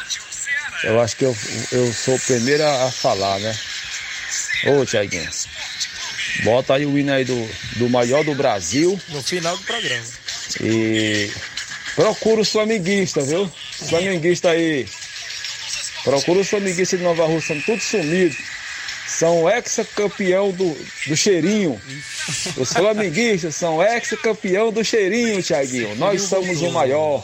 [0.83, 1.37] Eu acho que eu,
[1.71, 3.55] eu sou o primeiro a falar, né?
[4.67, 5.29] Ô, Tiaguinho,
[6.43, 8.99] bota aí o hino aí do, do maior do Brasil.
[9.09, 10.05] No final do programa.
[10.61, 11.29] E
[11.95, 13.51] procura os flamenguistas, viu?
[13.89, 14.87] Flamenguista aí.
[16.03, 18.35] Procura os flamenguistas de Nova Rússia, tudo sumido.
[19.07, 20.75] São ex-campeão do,
[21.07, 21.79] do cheirinho.
[22.57, 25.95] Os flamenguistas são ex-campeão do cheirinho, Tiaguinho.
[25.95, 27.23] Nós somos o maior.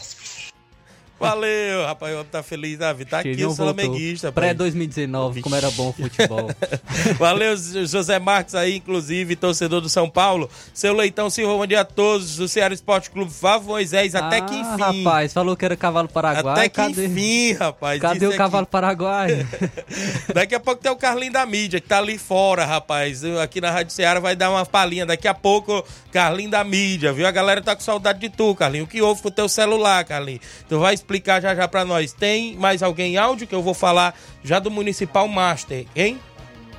[1.19, 3.09] Valeu, rapaz, o homem tá feliz da vida.
[3.09, 4.31] Tá aqui o flamenguista.
[4.31, 6.49] Pré-2019, como era bom o futebol.
[7.17, 7.55] Valeu,
[7.87, 10.47] José Marques aí, inclusive, torcedor do São Paulo.
[10.73, 12.35] Seu Leitão Silva, bom dia a todos.
[12.35, 15.03] Do Ceará Esporte Clube, Fábio Moisés, até que enfim.
[15.03, 16.53] rapaz, falou que era cavalo paraguai.
[16.53, 17.05] Até que cadê?
[17.07, 17.99] enfim, rapaz.
[17.99, 18.37] Cadê o aqui.
[18.37, 19.47] cavalo paraguai?
[20.33, 23.23] daqui a pouco tem o Carlinho da mídia, que tá ali fora, rapaz.
[23.41, 25.05] Aqui na Rádio Ceará vai dar uma palhinha.
[25.05, 27.25] Daqui a pouco, Carlinho da mídia, viu?
[27.25, 28.83] A galera tá com saudade de tu, Carlinho.
[28.83, 30.39] O que houve com o teu celular, Carlinho?
[30.69, 32.11] Tu vai explicar já já para nós.
[32.11, 36.19] Tem mais alguém áudio que eu vou falar já do Municipal Master, hein?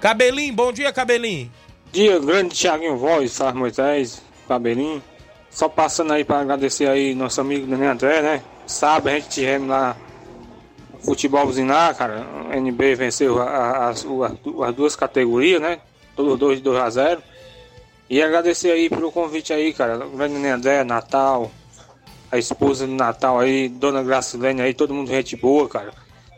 [0.01, 1.51] Cabelinho, bom dia, Cabelinho.
[1.91, 5.03] Dia, grande Thiaguinho Voz, Sar Moisés, Cabelinho.
[5.51, 8.43] Só passando aí para agradecer aí nosso amigo Daniel André, né?
[8.67, 9.97] Sabe, a gente tivemos lá
[11.03, 12.27] futebol Zinar, cara.
[12.51, 14.07] O NB venceu as,
[14.67, 15.79] as duas categorias, né?
[16.15, 17.23] Todos dois 2 a 0.
[18.11, 19.97] E agradecer aí pelo convite aí, cara.
[19.97, 21.51] Grande André, Natal,
[22.31, 25.93] a esposa do Natal aí, Dona Gracilene aí, todo mundo gente boa, cara.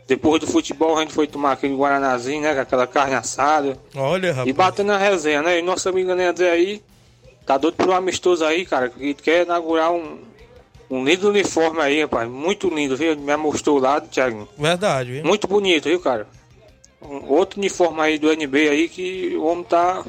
[0.07, 2.53] Depois do futebol a gente foi tomar aquele Guaranazinho, né?
[2.53, 3.77] Com aquela carne assada.
[3.95, 4.49] Olha, rapaz.
[4.49, 5.59] E batendo na resenha, né?
[5.59, 6.81] E nosso amigo André aí,
[7.45, 8.89] tá doido pro amistoso aí, cara.
[8.89, 10.19] Que quer inaugurar um,
[10.89, 12.29] um lindo uniforme aí, rapaz.
[12.29, 13.15] Muito lindo, viu?
[13.15, 14.49] Me mostrou lá, Thiago.
[14.57, 15.23] Verdade, viu?
[15.23, 16.27] Muito bonito, viu, cara?
[17.01, 20.03] Um outro uniforme aí do NB aí que o homem tá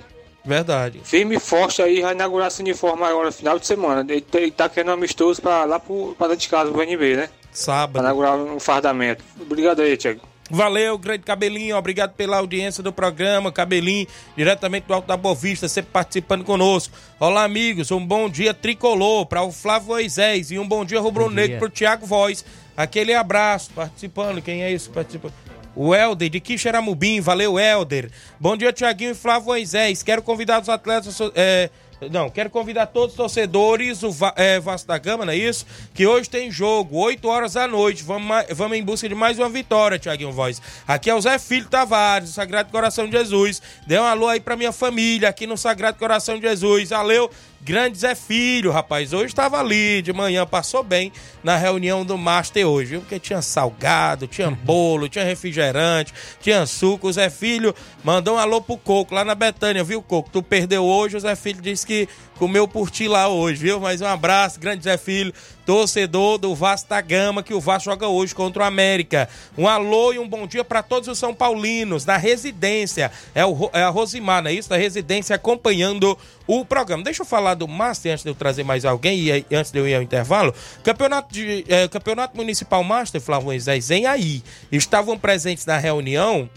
[0.45, 1.01] Verdade.
[1.05, 4.01] Firme e forte aí, vai inaugurar esse uniforme agora no final de semana.
[4.01, 7.28] Ele, ele tá querendo amistoso pra, lá pro, pra dentro de casa, pro NB, né?
[7.53, 7.93] Sábado.
[7.93, 9.22] Pra inaugurar um fardamento.
[9.40, 10.20] Obrigado aí, Tiago.
[10.51, 15.90] Valeu, grande Cabelinho, obrigado pela audiência do programa, Cabelinho, diretamente do Alto da Bovista, sempre
[15.93, 16.95] participando conosco.
[17.18, 21.59] Olá, amigos, um bom dia tricolor para o Flávio Moisés e um bom dia rubro-negro
[21.59, 22.45] para o Tiago Voz.
[22.76, 25.32] Aquele abraço, participando, quem é isso participando?
[25.74, 28.10] O Helder de Quixeramobim, valeu Helder.
[28.38, 30.02] Bom dia, Tiaguinho e Flávio Moisés.
[30.02, 31.18] Quero convidar os atletas.
[31.34, 31.70] É,
[32.10, 35.66] não, quero convidar todos os torcedores, o é, Vasco da Gama, não é isso?
[35.94, 38.02] Que hoje tem jogo, 8 horas da noite.
[38.02, 40.60] Vamos, vamos em busca de mais uma vitória, Tiaguinho Voz.
[40.86, 43.62] Aqui é o Zé Filho Tavares, do Sagrado Coração de Jesus.
[43.86, 46.90] Dê um alô aí pra minha família aqui no Sagrado Coração de Jesus.
[46.90, 47.30] Valeu,
[47.64, 49.12] Grande Zé Filho, rapaz.
[49.12, 51.12] Hoje estava ali de manhã, passou bem
[51.44, 53.00] na reunião do Master hoje, viu?
[53.02, 54.54] Porque tinha salgado, tinha uhum.
[54.54, 57.06] bolo, tinha refrigerante, tinha suco.
[57.06, 60.28] O Zé Filho mandou um alô pro Coco lá na Betânia, viu, Coco?
[60.28, 62.08] Tu perdeu hoje, o Zé Filho disse que
[62.43, 63.78] comeu por ti lá hoje, viu?
[63.78, 65.32] Mas um abraço, grande Zé Filho,
[65.64, 69.28] torcedor do Vasco da Gama, que o Vasco joga hoje contra o América.
[69.57, 73.12] Um alô e um bom dia para todos os São Paulinos, da residência.
[73.32, 74.68] É, o, é a Rosimar, não é isso?
[74.68, 77.05] Da residência acompanhando o programa.
[77.05, 79.86] Deixa eu falar do Master antes de eu trazer mais alguém e antes de eu
[79.86, 80.53] ir ao intervalo.
[80.82, 84.43] Campeonato, de, é, campeonato Municipal Master, Flávio Moisés, em aí.
[84.72, 86.51] Estavam presentes na reunião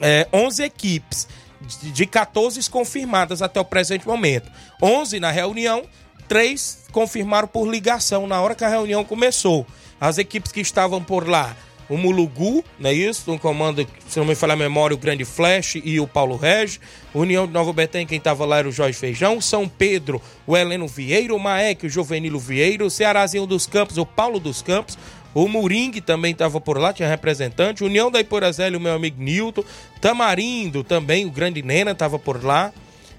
[0.00, 1.28] é, 11 equipes
[1.66, 4.50] de 14 confirmadas até o presente momento.
[4.82, 5.84] 11 na reunião,
[6.28, 9.66] 3 confirmaram por ligação na hora que a reunião começou.
[10.00, 11.56] As equipes que estavam por lá,
[11.88, 13.30] o Mulugu, não é isso?
[13.30, 16.80] No comando, se não me falar a memória, o Grande Flash e o Paulo Regi.
[17.14, 19.40] União de Nova Betânia, quem estava lá era o Jorge Feijão.
[19.40, 21.34] São Pedro, o Heleno Vieira.
[21.34, 22.84] O Maek, o Jovenilo Vieira.
[22.84, 24.98] O Cearazinho dos Campos, o Paulo dos Campos.
[25.36, 27.84] O Muring também estava por lá, tinha representante.
[27.84, 29.62] União da Iporazélia, o meu amigo Nilton.
[30.00, 32.72] Tamarindo também, o grande Nena estava por lá.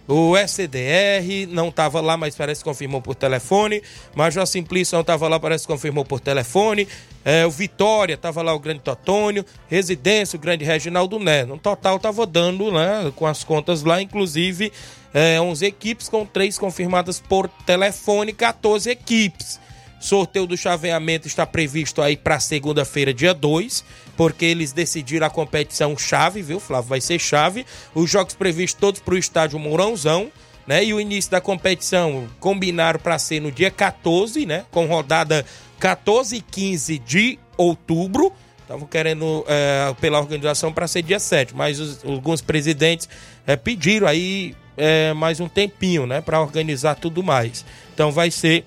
[0.07, 3.83] O SDR não estava lá, mas parece que confirmou por telefone.
[4.15, 6.87] Major Simplício não estava lá, parece que confirmou por telefone.
[7.23, 9.45] É, o Vitória estava lá, o grande Totônio.
[9.67, 11.45] Residência, o grande Reginaldo Né.
[11.45, 14.73] No total estava dando, né, com as contas lá, inclusive
[15.13, 19.66] é, 11 equipes com três confirmadas por telefone, 14 equipes.
[19.99, 23.83] Sorteio do chaveamento está previsto aí para segunda-feira, dia 2,
[24.15, 26.89] porque eles decidiram a competição chave, viu, Flávio?
[26.89, 27.65] Vai ser chave.
[27.95, 30.31] Os jogos previstos todos para o estádio Mourãozão,
[30.67, 30.83] né?
[30.83, 34.65] E o início da competição combinaram para ser no dia 14, né?
[34.69, 35.45] Com rodada
[35.79, 38.31] 14 e 15 de outubro.
[38.61, 43.09] estavam querendo é, pela organização para ser dia 7, mas os, alguns presidentes
[43.47, 47.65] é, pediram aí é, mais um tempinho, né, para organizar tudo mais.
[47.93, 48.63] Então vai ser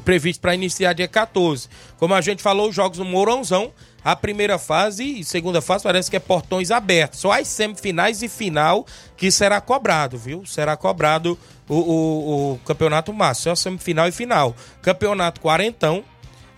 [0.00, 1.68] previsto para iniciar dia 14.
[1.98, 3.72] Como a gente falou, os jogos no Mourãozão,
[4.04, 7.20] a primeira fase e segunda fase parece que é portões abertos.
[7.20, 8.86] Só as semifinais e final
[9.16, 10.44] que será cobrado, viu?
[10.46, 11.38] Será cobrado
[11.68, 14.56] o, o, o campeonato máximo, só semifinal e final.
[14.82, 16.04] Campeonato quarentão,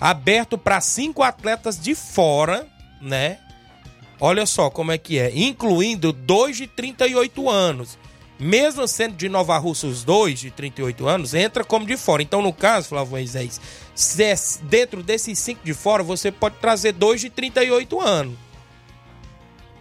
[0.00, 2.66] aberto para cinco atletas de fora,
[3.00, 3.38] né?
[4.20, 7.98] Olha só como é que é, incluindo dois de 38 anos
[8.42, 12.22] mesmo sendo de Nova Rússia os dois, de 38 anos, entra como de fora.
[12.22, 13.60] Então, no caso, Flávio Moisés,
[14.18, 14.34] é
[14.64, 18.36] dentro desses cinco de fora, você pode trazer dois de 38 anos.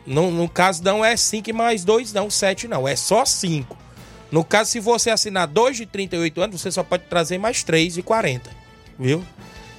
[0.05, 3.77] No, no caso, não é 5 mais 2, não, 7 não, é só 5.
[4.31, 7.95] No caso, se você assinar dois de 38 anos, você só pode trazer mais 3
[7.95, 8.49] de 40,
[8.97, 9.23] viu?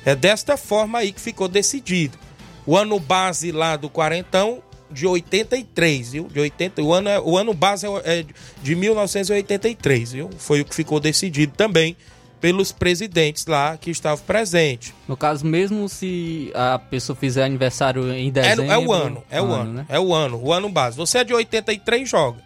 [0.04, 2.18] É desta forma aí que ficou decidido.
[2.66, 4.62] O ano base lá do quarentão
[4.92, 6.28] de 83, viu?
[6.28, 8.24] De 80, o ano, é, o ano base é, é
[8.62, 10.30] de 1983, viu?
[10.38, 11.96] Foi o que ficou decidido também
[12.42, 14.92] pelos presidentes lá que estavam presentes.
[15.06, 18.64] No caso, mesmo se a pessoa fizer aniversário em dezembro...
[18.64, 19.86] É, é o ano, é o ano, ano né?
[19.88, 20.96] é o ano, o ano base.
[20.96, 22.40] Você é de 83, joga.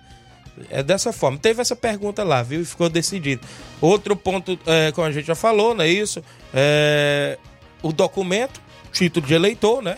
[0.70, 1.38] É dessa forma.
[1.38, 2.60] Teve essa pergunta lá, viu?
[2.60, 3.46] E ficou decidido.
[3.80, 6.22] Outro ponto, é, como a gente já falou, não é isso?
[6.52, 7.38] É,
[7.82, 8.60] o documento,
[8.92, 9.96] título de eleitor, né?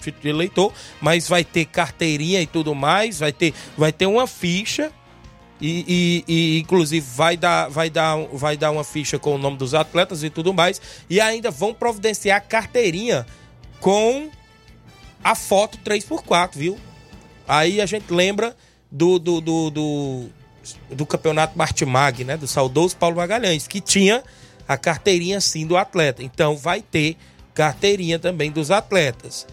[0.00, 4.92] De eleitor, mas vai ter carteirinha e tudo mais, vai ter, vai ter uma ficha
[5.60, 9.56] e, e, e, inclusive vai dar, vai, dar, vai dar uma ficha com o nome
[9.56, 10.80] dos atletas e tudo mais.
[11.08, 13.26] E ainda vão providenciar carteirinha
[13.80, 14.30] com
[15.24, 16.78] a foto 3x4, viu?
[17.48, 18.54] Aí a gente lembra
[18.90, 20.26] do, do, do, do,
[20.90, 22.36] do campeonato Martimag, né?
[22.36, 24.22] Do saudoso Paulo Magalhães, que tinha
[24.68, 26.22] a carteirinha sim do atleta.
[26.22, 27.16] Então vai ter
[27.54, 29.46] carteirinha também dos atletas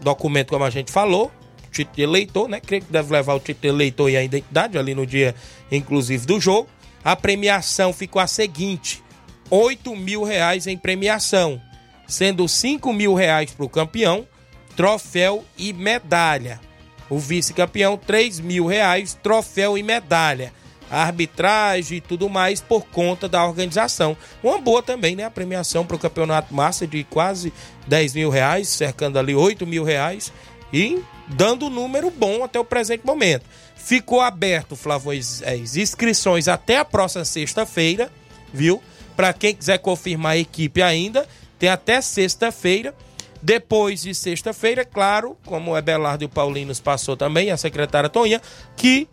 [0.00, 1.30] documento, como a gente falou,
[1.70, 2.60] título de eleitor, né?
[2.60, 5.34] Creio que deve levar o título de eleitor e a identidade ali no dia,
[5.70, 6.68] inclusive, do jogo.
[7.04, 9.02] A premiação ficou a seguinte:
[9.50, 11.60] 8 mil reais em premiação,
[12.06, 14.26] sendo 5 mil reais para o campeão,
[14.74, 16.60] troféu e medalha.
[17.08, 20.52] O vice-campeão, 3 mil reais, troféu e medalha
[20.90, 24.16] a arbitragem e tudo mais por conta da organização.
[24.42, 25.24] Uma boa também, né?
[25.24, 27.52] A premiação para o campeonato massa de quase
[27.86, 30.32] 10 mil reais, cercando ali 8 mil reais
[30.72, 33.44] e dando um número bom até o presente momento.
[33.76, 38.10] Ficou aberto, Flávio, as inscrições até a próxima sexta-feira,
[38.52, 38.82] viu?
[39.16, 41.26] Para quem quiser confirmar a equipe ainda,
[41.58, 42.94] tem até sexta-feira.
[43.42, 48.08] Depois de sexta-feira, claro, como o Ebelardo e o Paulinho nos passou também, a secretária
[48.08, 48.42] Toninha,
[48.76, 49.08] que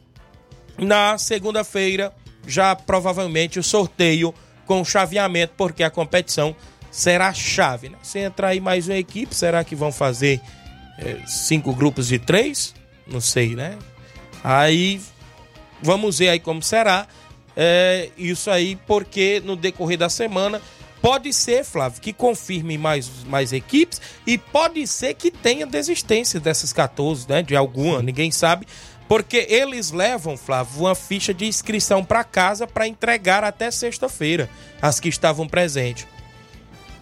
[0.77, 2.13] na segunda-feira,
[2.47, 4.33] já provavelmente o sorteio
[4.65, 6.55] com chaveamento, porque a competição
[6.91, 7.89] será chave.
[7.89, 7.97] Né?
[8.01, 10.39] Se entrar aí mais uma equipe, será que vão fazer
[10.99, 12.73] é, cinco grupos de três?
[13.07, 13.77] Não sei, né?
[14.43, 15.01] Aí
[15.81, 17.07] vamos ver aí como será.
[17.55, 20.61] É, isso aí, porque no decorrer da semana
[21.01, 26.71] pode ser, Flávio, que confirme mais, mais equipes e pode ser que tenha desistência dessas
[26.71, 27.43] 14, né?
[27.43, 28.65] De alguma, ninguém sabe.
[29.07, 34.49] Porque eles levam, Flávio, uma ficha de inscrição para casa para entregar até sexta-feira,
[34.81, 36.07] as que estavam presentes.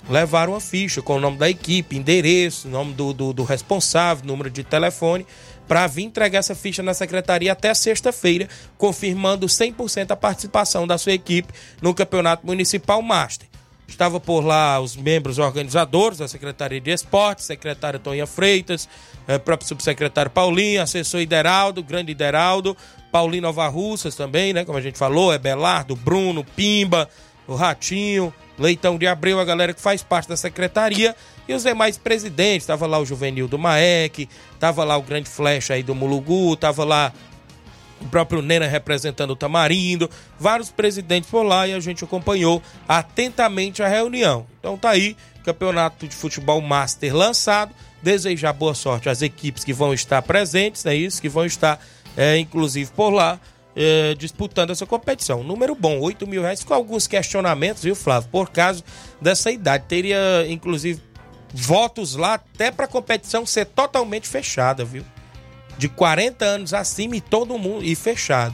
[0.10, 4.50] Levaram uma ficha com o nome da equipe, endereço, nome do, do, do responsável, número
[4.50, 5.26] de telefone,
[5.68, 11.14] para vir entregar essa ficha na secretaria até sexta-feira, confirmando 100% a participação da sua
[11.14, 13.51] equipe no Campeonato Municipal Master.
[13.92, 18.88] Estava por lá os membros organizadores da Secretaria de Esportes, secretária Tonha Freitas,
[19.28, 22.76] é, próprio subsecretário Paulinho, assessor Ideraldo, grande Ideraldo,
[23.12, 24.64] Paulinho Nova Russas também, né?
[24.64, 27.10] Como a gente falou, é Belardo, Bruno, Pimba,
[27.46, 31.14] o Ratinho, Leitão de Abreu, a galera que faz parte da secretaria
[31.48, 32.66] e os demais presidentes.
[32.66, 36.86] Tava lá o Juvenil do Maek, tava lá o grande Flecha aí do Mulugu, tava
[36.86, 37.12] lá
[38.02, 43.84] o próprio Nena representando o Tamarindo, vários presidentes por lá e a gente acompanhou atentamente
[43.84, 44.46] a reunião.
[44.60, 47.74] Então tá aí, Campeonato de Futebol Master lançado.
[48.02, 51.80] Desejar boa sorte às equipes que vão estar presentes, é isso, que vão estar,
[52.18, 53.40] é, inclusive, por lá,
[53.76, 55.44] é, disputando essa competição.
[55.44, 58.28] Número bom, 8 mil reais, com alguns questionamentos, viu, Flávio?
[58.32, 58.84] Por causa
[59.22, 59.86] dessa idade.
[59.88, 60.18] Teria,
[60.50, 61.00] inclusive,
[61.54, 65.06] votos lá até para a competição ser totalmente fechada, viu?
[65.82, 68.54] De 40 anos acima e todo mundo e fechado.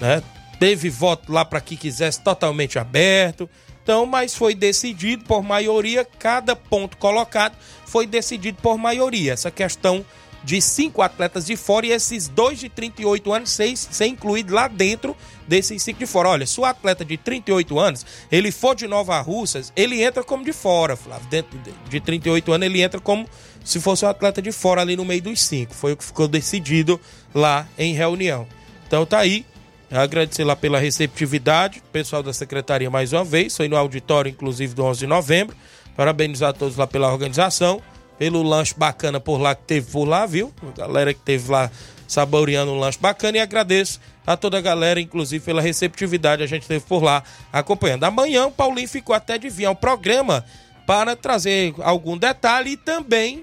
[0.00, 0.20] Né?
[0.58, 3.48] Teve voto lá para que quisesse totalmente aberto.
[3.80, 7.54] Então, mas foi decidido por maioria, cada ponto colocado
[7.86, 9.34] foi decidido por maioria.
[9.34, 10.04] Essa questão
[10.42, 14.68] de cinco atletas de fora e esses dois de 38 anos ser, ser incluído lá
[14.68, 15.16] dentro
[15.46, 16.30] desses cinco de fora.
[16.30, 20.44] Olha, se o atleta de 38 anos, ele for de Nova Russas, ele entra como
[20.44, 21.28] de fora, Flávio.
[21.28, 23.28] Dentro de 38 anos, ele entra como
[23.64, 25.74] se fosse um atleta de fora ali no meio dos cinco.
[25.74, 27.00] Foi o que ficou decidido
[27.34, 28.46] lá em reunião.
[28.86, 29.44] Então tá aí.
[29.90, 33.56] Agradecer lá pela receptividade, pessoal da secretaria mais uma vez.
[33.56, 35.56] Foi no auditório, inclusive, do 11 de novembro.
[35.96, 37.82] Parabenizar a todos lá pela organização,
[38.20, 40.52] pelo lanche bacana por lá que teve por lá, viu?
[40.74, 41.70] A galera que teve lá
[42.06, 46.66] saboreando um lanche bacana e agradeço a toda a galera, inclusive pela receptividade a gente
[46.66, 48.04] teve por lá acompanhando.
[48.04, 50.44] Amanhã o Paulinho ficou até de vir ao programa
[50.86, 53.42] para trazer algum detalhe e também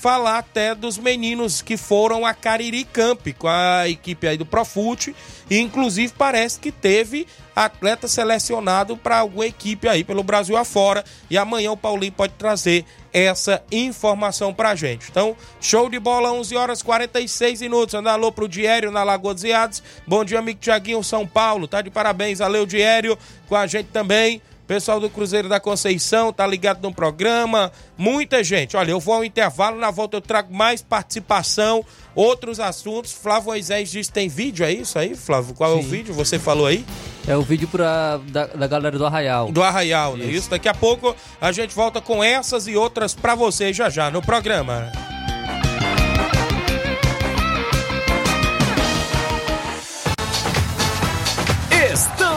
[0.00, 5.14] falar até dos meninos que foram a Cariri Camp com a equipe aí do Profute
[5.50, 11.36] e inclusive parece que teve atleta selecionado para alguma equipe aí pelo Brasil afora e
[11.36, 15.10] amanhã o Paulinho pode trazer essa informação pra gente.
[15.10, 17.94] Então, show de bola, 11 horas 46 minutos.
[17.94, 19.82] Anda alô pro Diério na Lagoa dos Iados.
[20.06, 21.68] Bom dia, amigo Tiaguinho, São Paulo.
[21.68, 24.40] Tá de parabéns, valeu, Diério, com a gente também.
[24.70, 27.72] Pessoal do Cruzeiro da Conceição tá ligado no programa.
[27.98, 28.76] Muita gente.
[28.76, 33.10] Olha, eu vou ao intervalo, na volta eu trago mais participação, outros assuntos.
[33.12, 35.54] Flávio Moisés diz tem vídeo, é isso aí, Flávio?
[35.54, 35.76] Qual Sim.
[35.76, 36.14] é o vídeo?
[36.14, 36.86] Você falou aí?
[37.26, 39.50] É o vídeo pra, da, da galera do Arraial.
[39.50, 40.24] Do Arraial, isso.
[40.24, 40.32] né?
[40.32, 40.50] Isso.
[40.50, 44.22] Daqui a pouco a gente volta com essas e outras para você já já no
[44.22, 44.92] programa.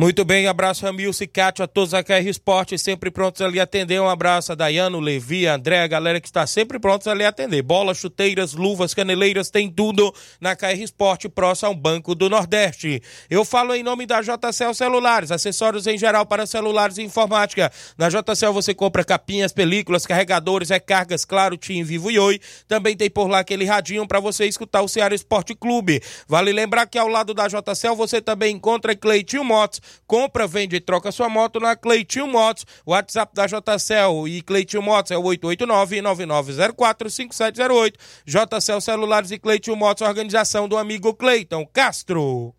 [0.00, 4.00] Muito bem, abraço Ramilson e a todos a KR Esporte, sempre prontos ali a atender.
[4.00, 7.60] Um abraço a Dayano, Levi, André, a galera que está sempre prontos ali a atender.
[7.62, 13.02] Bolas, chuteiras, luvas, caneleiras, tem tudo na KR Esporte, próximo ao Banco do Nordeste.
[13.28, 17.68] Eu falo em nome da JCL Celulares, acessórios em geral para celulares e informática.
[17.98, 22.40] Na JCL você compra capinhas, películas, carregadores, recargas, claro, Tim, Vivo e Oi.
[22.68, 26.00] Também tem por lá aquele radinho para você escutar o Ceará Esporte Clube.
[26.28, 30.80] Vale lembrar que ao lado da JCL você também encontra Cleitinho Motos Compra, vende e
[30.80, 32.64] troca sua moto na Cleitinho Motos.
[32.86, 37.94] WhatsApp da JCL e Cleitinho Motos é o 889-9904-5708.
[38.26, 42.54] JCL Celulares e Cleitinho Motos, organização do amigo Cleiton Castro.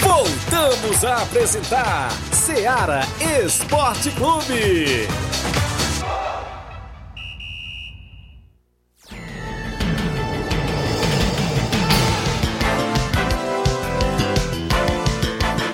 [0.00, 3.02] Voltamos a apresentar Seara
[3.44, 5.06] Esporte Clube.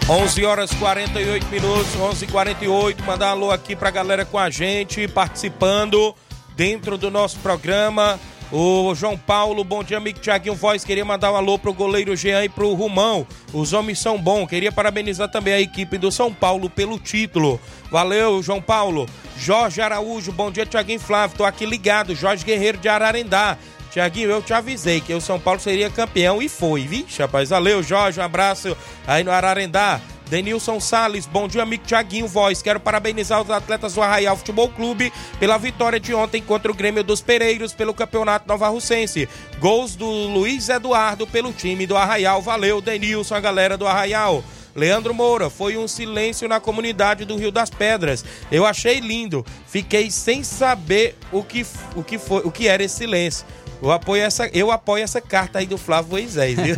[0.09, 6.15] 11 horas 48 minutos, 11 48 Mandar alô aqui pra galera com a gente, participando
[6.55, 8.19] dentro do nosso programa.
[8.53, 10.85] O João Paulo, bom dia, amigo Tiaguinho Voz.
[10.85, 13.27] Queria mandar um alô pro goleiro Jean e pro Rumão.
[13.53, 14.47] Os homens são bons.
[14.47, 17.61] Queria parabenizar também a equipe do São Paulo pelo título.
[17.91, 19.09] Valeu, João Paulo.
[19.37, 21.37] Jorge Araújo, bom dia, Tiaguinho Flávio.
[21.37, 22.15] Tô aqui ligado.
[22.15, 23.59] Jorge Guerreiro de Ararendá.
[23.91, 27.51] Tiaguinho, eu te avisei que o São Paulo seria campeão e foi, vixe, rapaz.
[27.51, 28.77] Valeu, Jorge, um abraço
[29.07, 30.01] aí no Ararendá.
[30.29, 32.61] Denilson Sales, bom dia, amigo Tiaguinho Voz.
[32.61, 37.05] Quero parabenizar os atletas do Arraial Futebol Clube pela vitória de ontem contra o Grêmio
[37.05, 39.29] dos Pereiros pelo Campeonato Nova Russense.
[39.61, 42.43] Gols do Luiz Eduardo pelo time do Arraial.
[42.43, 44.43] Valeu, Denilson, a galera do Arraial.
[44.75, 48.25] Leandro Moura, foi um silêncio na comunidade do Rio das Pedras.
[48.51, 49.47] Eu achei lindo.
[49.67, 51.65] Fiquei sem saber o que,
[51.95, 53.47] o que, foi, o que era esse silêncio.
[53.83, 56.77] Eu apoio essa, eu apoio essa carta aí do Flávio Moisés, viu?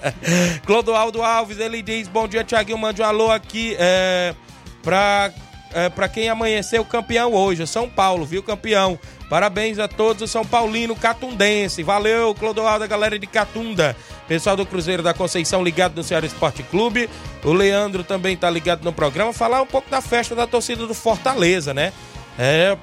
[0.66, 2.78] Clodoaldo Alves, ele diz: Bom dia, Tiaguinho.
[2.78, 4.34] Mande um alô aqui é,
[4.82, 5.32] pra,
[5.72, 7.66] é, pra quem amanheceu campeão hoje.
[7.66, 8.98] São Paulo, viu, campeão?
[9.28, 11.82] Parabéns a todos o São Paulino Catundense.
[11.82, 13.96] Valeu, Clodoaldo, a galera de Catunda.
[14.28, 17.10] Pessoal do Cruzeiro da Conceição ligado no Ceará Esporte Clube.
[17.42, 19.32] O Leandro também tá ligado no programa.
[19.32, 21.92] Falar um pouco da festa da torcida do Fortaleza, né?
[22.38, 22.76] É,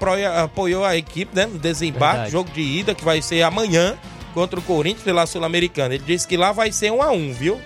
[0.43, 2.31] apoiou a equipe né, no desembarque, Verdade.
[2.31, 3.95] jogo de ida que vai ser amanhã
[4.33, 5.93] contra o Corinthians pela Sul-Americana.
[5.93, 7.61] Ele disse que lá vai ser um a um, viu?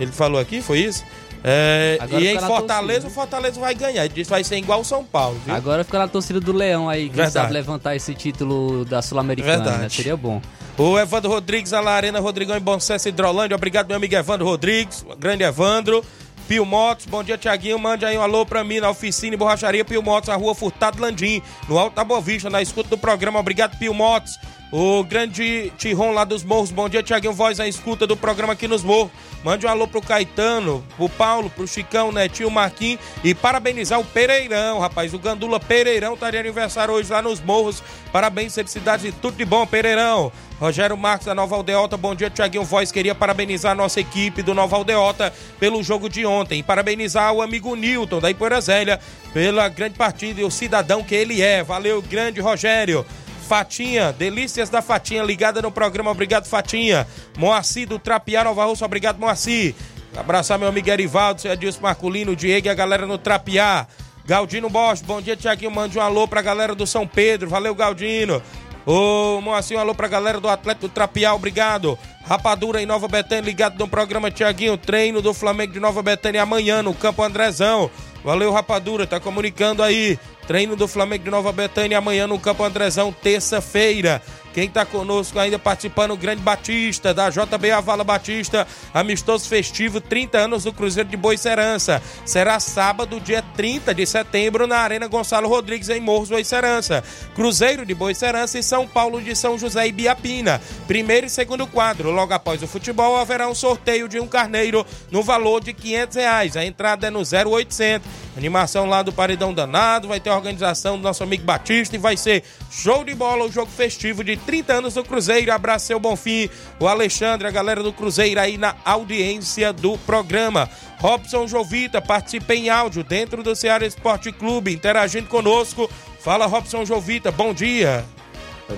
[0.00, 1.04] Ele falou aqui, foi isso?
[1.44, 4.04] É, e em Fortaleza, o Fortaleza vai ganhar.
[4.04, 5.54] Ele disse que vai ser igual o São Paulo, viu?
[5.54, 9.88] Agora fica na torcida do Leão aí, que sabe levantar esse título da Sul-Americana, né?
[9.88, 10.42] Seria bom.
[10.76, 13.56] O Evandro Rodrigues, a Arena Rodrigão em Bom Sucesso, Hidrolândia.
[13.56, 16.04] Obrigado, meu amigo Evandro Rodrigues, grande Evandro.
[16.48, 17.78] Pio Motos, bom dia, Tiaguinho.
[17.78, 20.98] Mande aí um alô pra mim na oficina e borracharia Pio Motos, a rua Furtado
[20.98, 23.38] Landim, no Alto da Boa Vista, na escuta do programa.
[23.38, 24.38] Obrigado, Pio Motos.
[24.72, 26.70] O grande Tiron lá dos Morros.
[26.70, 29.10] Bom dia, Tiaguinho Voz, a escuta do programa aqui nos Morros.
[29.44, 34.78] Mande um alô pro Caetano, pro Paulo, pro Chicão, Netinho, Marquinhos e parabenizar o Pereirão,
[34.78, 35.12] rapaz.
[35.12, 37.82] O Gandula Pereirão tá de aniversário hoje lá nos Morros.
[38.10, 40.32] Parabéns, felicidades e tudo de bom, Pereirão.
[40.60, 42.90] Rogério Marques da Nova Aldeota, bom dia, Tiaguinho Voz.
[42.90, 46.64] Queria parabenizar a nossa equipe do Nova Aldeota pelo jogo de ontem.
[46.64, 48.98] Parabenizar o amigo Newton da Ipoeira Zélia
[49.32, 51.62] pela grande partida e o cidadão que ele é.
[51.62, 53.06] Valeu, grande Rogério.
[53.48, 56.10] Fatinha, delícias da Fatinha, ligada no programa.
[56.10, 57.06] Obrigado, Fatinha.
[57.36, 59.76] Moacir do Trapiá, Nova Rússia, obrigado, Moacir.
[60.16, 63.86] Abraçar meu amigo Erivaldo, seu Adilson Marculino, Diego e a galera no Trapiá.
[64.26, 65.70] Galdino Bosch, bom dia, Tiaguinho.
[65.70, 67.48] Mande um alô pra galera do São Pedro.
[67.48, 68.42] Valeu, Galdino.
[68.90, 71.98] Ô, Moacir, um alô pra galera do Atlético do Trapiá, obrigado.
[72.24, 74.78] Rapadura em Nova Betânia, ligado no programa Tiaguinho.
[74.78, 77.90] Treino do Flamengo de Nova Betânia amanhã no Campo Andrezão.
[78.24, 80.18] Valeu, Rapadura, tá comunicando aí.
[80.48, 84.22] Treino do Flamengo de Nova Betânia amanhã no Campo Andrezão, terça-feira.
[84.54, 90.38] Quem está conosco ainda participando, o Grande Batista, da JB Avala Batista, amistoso festivo, 30
[90.38, 92.02] anos do Cruzeiro de Boicerança.
[92.24, 97.04] Será sábado, dia 30 de setembro, na Arena Gonçalo Rodrigues, em Morros, Boicerança.
[97.34, 100.60] Cruzeiro de Boicerança e São Paulo de São José e Biapina.
[100.86, 102.10] Primeiro e segundo quadro.
[102.10, 106.56] Logo após o futebol, haverá um sorteio de um carneiro no valor de 500 reais.
[106.56, 108.08] A entrada é no 0800.
[108.36, 112.16] Animação lá do Paredão Danado, vai ter a organização do nosso amigo Batista e vai
[112.16, 115.52] ser show de bola o jogo festivo de 30 anos do Cruzeiro.
[115.52, 116.48] Abraço seu Bonfim,
[116.80, 120.68] o Alexandre, a galera do Cruzeiro aí na audiência do programa.
[120.98, 125.90] Robson Jovita participa em áudio dentro do Ceará Esporte Clube, interagindo conosco.
[126.20, 128.04] Fala Robson Jovita, bom dia.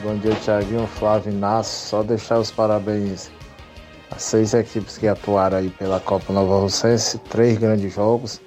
[0.02, 1.88] Bom dia, Tiaguinho, Flávio Inácio.
[1.88, 3.30] Só deixar os parabéns
[4.11, 7.18] às seis equipes que atuaram aí pela Copa Nova Rocense.
[7.18, 8.40] Três grandes jogos,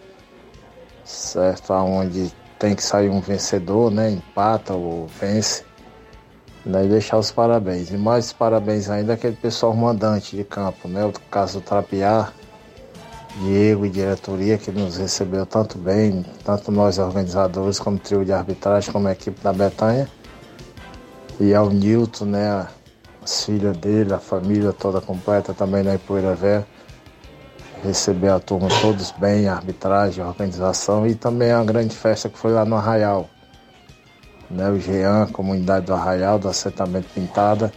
[1.04, 1.74] certo?
[1.74, 2.32] Onde
[2.64, 4.10] tem que sair um vencedor, né?
[4.10, 5.66] Empata ou vence.
[6.66, 7.92] Né, e deixar os parabéns.
[7.92, 11.04] E mais parabéns ainda aquele pessoal mandante de campo, né?
[11.04, 12.32] O caso do Trapiá,
[13.42, 18.94] Diego e diretoria que nos recebeu tanto bem, tanto nós organizadores como trio de arbitragem,
[18.94, 20.08] como a equipe da Betanha.
[21.42, 22.66] E ao Nilton, né?
[23.22, 26.66] As filhas dele, a família toda completa também na Ipoeira Velha.
[27.84, 32.64] Receber a turma todos bem, arbitragem, organização e também a grande festa que foi lá
[32.64, 33.30] no Arraial
[34.54, 37.74] né, o Jean, comunidade do Arraial, do assentamento Pintada,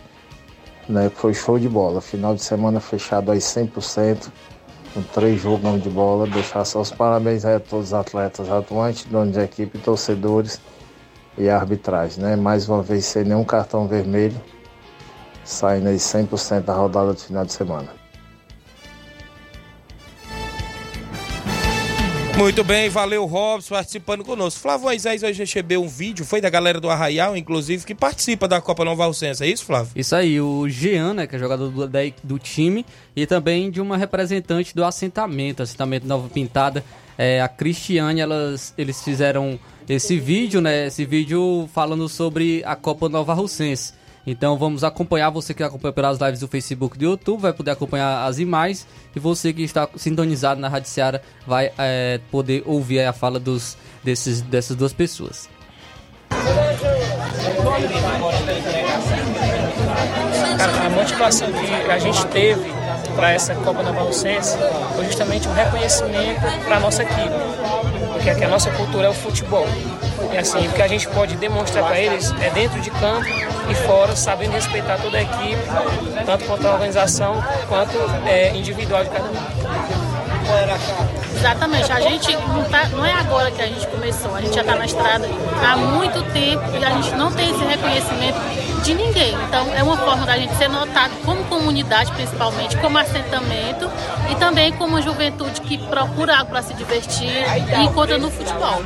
[0.89, 2.01] né, foi show de bola.
[2.01, 4.29] Final de semana fechado aí 100%,
[4.95, 6.27] com três jogos de bola.
[6.27, 10.61] Deixar só os parabéns aí a todos os atletas atuantes, donos de equipe, torcedores
[11.37, 12.23] e arbitragem.
[12.23, 12.37] Né?
[12.37, 14.41] Mais uma vez, sem nenhum cartão vermelho,
[15.45, 18.06] saindo aí 100% da rodada do final de semana.
[22.37, 24.61] Muito bem, valeu Robson participando conosco.
[24.61, 28.61] Flávio Moisés hoje recebeu um vídeo, foi da galera do Arraial, inclusive, que participa da
[28.61, 29.91] Copa Nova Alcense, é isso, Flávio?
[29.97, 31.89] Isso aí, o Jean, né, que é jogador do,
[32.23, 32.85] do time,
[33.17, 36.85] e também de uma representante do assentamento, assentamento Nova Pintada,
[37.17, 39.59] é, a Cristiane, elas, eles fizeram
[39.89, 43.95] esse vídeo, né, esse vídeo falando sobre a Copa Nova Rocense.
[44.27, 47.71] Então vamos acompanhar, você que acompanha pelas lives do Facebook e do YouTube, vai poder
[47.71, 53.01] acompanhar as imagens e você que está sintonizado na Rádio Seara vai é, poder ouvir
[53.01, 55.49] a fala dos, desses, dessas duas pessoas.
[60.59, 62.69] Cara, a motivação que a gente teve
[63.15, 64.57] para essa Copa da Barrocense
[64.97, 67.31] foi justamente um reconhecimento para a nossa equipe,
[68.13, 69.67] porque aqui a nossa cultura é o futebol.
[70.33, 73.27] E assim, o que a gente pode demonstrar para eles é dentro de campo
[73.69, 75.63] e fora, sabendo respeitar toda a equipe,
[76.25, 77.97] tanto quanto a organização, quanto
[78.27, 80.17] é, individual de cada um.
[81.37, 84.63] Exatamente, a gente não, tá, não é agora que a gente começou, a gente já
[84.63, 85.29] está na estrada
[85.63, 88.39] há muito tempo e a gente não tem esse reconhecimento
[88.83, 89.35] de ninguém.
[89.47, 93.91] Então é uma forma da gente ser notado como comunidade, principalmente, como assentamento
[94.31, 97.45] e também como juventude que procura algo para se divertir
[97.77, 98.81] e encontra no futebol.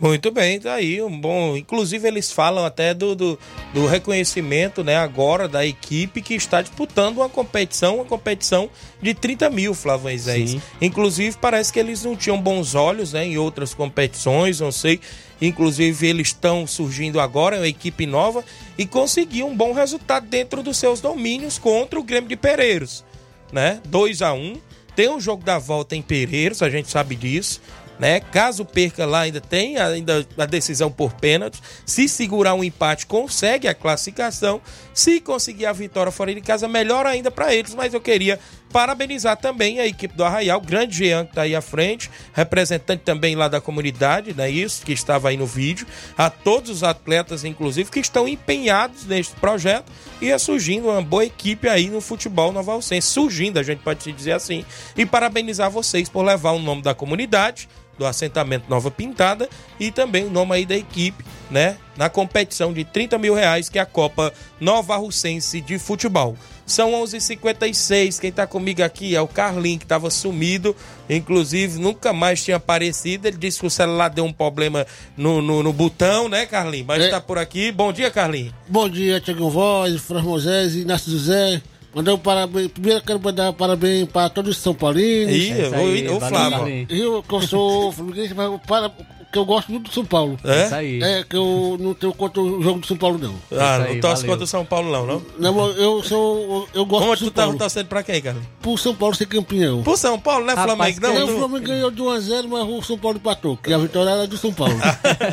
[0.00, 1.56] Muito bem, tá aí um bom.
[1.56, 3.38] Inclusive eles falam até do, do,
[3.74, 8.70] do, reconhecimento, né, agora da equipe que está disputando uma competição, uma competição
[9.02, 10.56] de 30 mil, Flávio Moisés.
[10.80, 15.00] Inclusive parece que eles não tinham bons olhos, né, em outras competições, não sei.
[15.42, 18.44] Inclusive eles estão surgindo agora, é uma equipe nova
[18.76, 23.04] e conseguiu um bom resultado dentro dos seus domínios contra o Grêmio de Pereiros,
[23.52, 23.80] né?
[23.86, 24.56] 2 a 1 um.
[24.94, 27.60] Tem um jogo da volta em Pereiros, a gente sabe disso
[27.98, 28.20] né?
[28.20, 31.60] Caso perca lá, ainda tem ainda a decisão por pênalti.
[31.84, 34.60] Se segurar um empate, consegue a classificação.
[34.94, 37.74] Se conseguir a vitória fora de casa, melhor ainda para eles.
[37.74, 38.38] Mas eu queria
[38.72, 43.34] parabenizar também a equipe do Arraial, grande Jean que está aí à frente, representante também
[43.34, 44.50] lá da comunidade, né?
[44.50, 49.34] Isso que estava aí no vídeo, a todos os atletas, inclusive, que estão empenhados neste
[49.36, 49.90] projeto
[50.20, 54.12] e é surgindo uma boa equipe aí no futebol Nova Alcense, surgindo, a gente pode
[54.12, 54.64] dizer assim,
[54.96, 59.48] e parabenizar vocês por levar o nome da comunidade do assentamento Nova Pintada
[59.78, 61.76] e também o nome aí da equipe, né?
[61.96, 66.36] Na competição de 30 mil reais, que é a Copa Nova Russense de Futebol.
[66.68, 70.76] São 11:56 h 56 quem tá comigo aqui é o Carlinho, que tava sumido,
[71.08, 73.26] inclusive nunca mais tinha aparecido.
[73.26, 76.84] Ele disse que o celular deu um problema no, no, no botão, né, Carlinho?
[76.86, 77.08] Mas é.
[77.08, 77.72] tá por aqui.
[77.72, 78.52] Bom dia, Carlinho.
[78.68, 81.62] Bom dia, Tiago Voz, Fran Moisés, Inácio José.
[81.94, 82.68] Mandar um parabéns.
[82.68, 85.34] Primeiro quero mandar parabéns para todos os São Paulinos.
[85.34, 86.86] Ih, é o Flávio.
[86.90, 88.92] Eu, que eu sou fluminense, mas para,
[89.30, 90.38] que eu gosto muito do São Paulo.
[90.44, 90.64] É?
[90.64, 91.02] Isso aí.
[91.02, 93.34] É, que eu não tenho contra o jogo do São Paulo, não.
[93.58, 95.22] Ah, não torce contra o São Paulo, não, não?
[95.38, 96.68] Não, eu sou.
[96.72, 98.38] Eu gosto Como do São tu tá torcendo pra quem, cara?
[98.60, 99.82] Pro São Paulo ser campeão.
[99.82, 101.14] Pro São Paulo, não é Flamengo, não?
[101.14, 104.26] Não, o Flamengo ganhou de 1x0, mas o São Paulo empatou, que a vitória era
[104.26, 104.74] do São Paulo.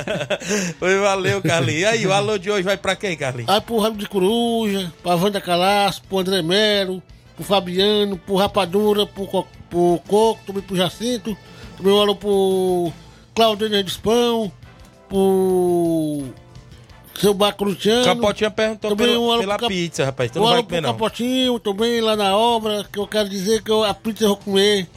[0.78, 1.82] Foi, valeu, Carlinhos.
[1.82, 3.50] E aí, o alô de hoje vai pra quem, Carlinhos?
[3.50, 7.02] Aí pro Rabo de Coruja, pra Wanda Calaço, pro André Melo,
[7.36, 9.26] pro Fabiano, pro Rapadura, pro,
[9.70, 11.38] pro Coco, também pro Jacinto,
[11.78, 12.94] também um alô pro
[13.36, 14.52] Claudio Dispão,
[15.10, 16.24] pro
[17.20, 18.06] seu Baco Luciano.
[18.06, 20.32] Capotinho perguntou também pela, um pela pro, pizza, rapaz.
[20.32, 20.94] Tu não vai comer, não.
[20.94, 24.38] Capotinho, também lá na obra, que eu quero dizer que eu, a pizza eu vou
[24.38, 24.88] comer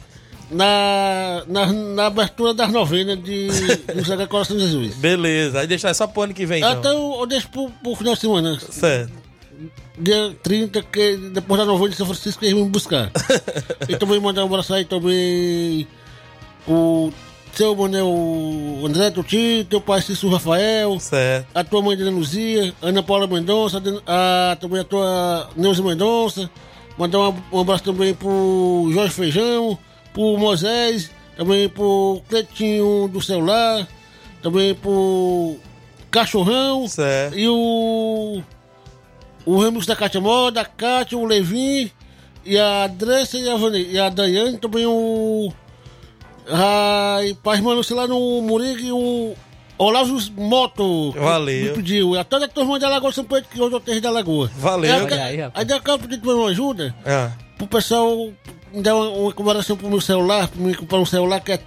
[0.49, 4.95] na, na, na abertura das novenas de, do Sagrado Coração de Jesus.
[4.95, 6.79] Beleza, aí deixar só pro ano que vem, então.
[6.79, 8.59] Então eu deixo pro, pro final de semana.
[8.59, 9.19] Certo.
[9.97, 13.11] Dia 30, que depois da novena de São Francisco, eles vão me buscar.
[13.87, 15.85] e também mandar um abraço aí também
[16.65, 17.11] o
[17.53, 21.47] seu Mané, o André Tuti, teu pai Cícero Rafael, certo.
[21.53, 26.49] a tua mãe Dona Luzia, Ana Paula Mendonça, a, também a tua Neuza Mendonça,
[26.97, 27.19] mandar
[27.51, 29.77] um, abraço também pro Jorge Feijão,
[30.13, 33.87] pro Moisés, também pro Cleitinho do celular,
[34.41, 35.57] também pro
[36.11, 37.37] Cachorrão certo.
[37.37, 38.41] e o
[39.45, 41.89] o Ramos da Cátia Moda, a Cátia, o Levin
[42.45, 45.51] e a Andressa e a, e a Daiane, também o
[46.51, 49.35] Ai, pai, mano, sei lá no Murig, o
[49.77, 51.11] Olavo Moto.
[51.11, 51.65] Valeu.
[51.65, 52.19] Me pediu.
[52.19, 54.51] A toda a turma da Lagoa São Pedro, que hoje eu tenho da Lagoa.
[54.57, 54.93] Valeu.
[54.93, 56.93] Aí, aí, aí eu quero pedir uma ajuda.
[57.05, 57.31] É.
[57.57, 58.29] Pro pessoal
[58.73, 61.59] dar uma, uma comparação pro meu celular, pra me comprar um celular que é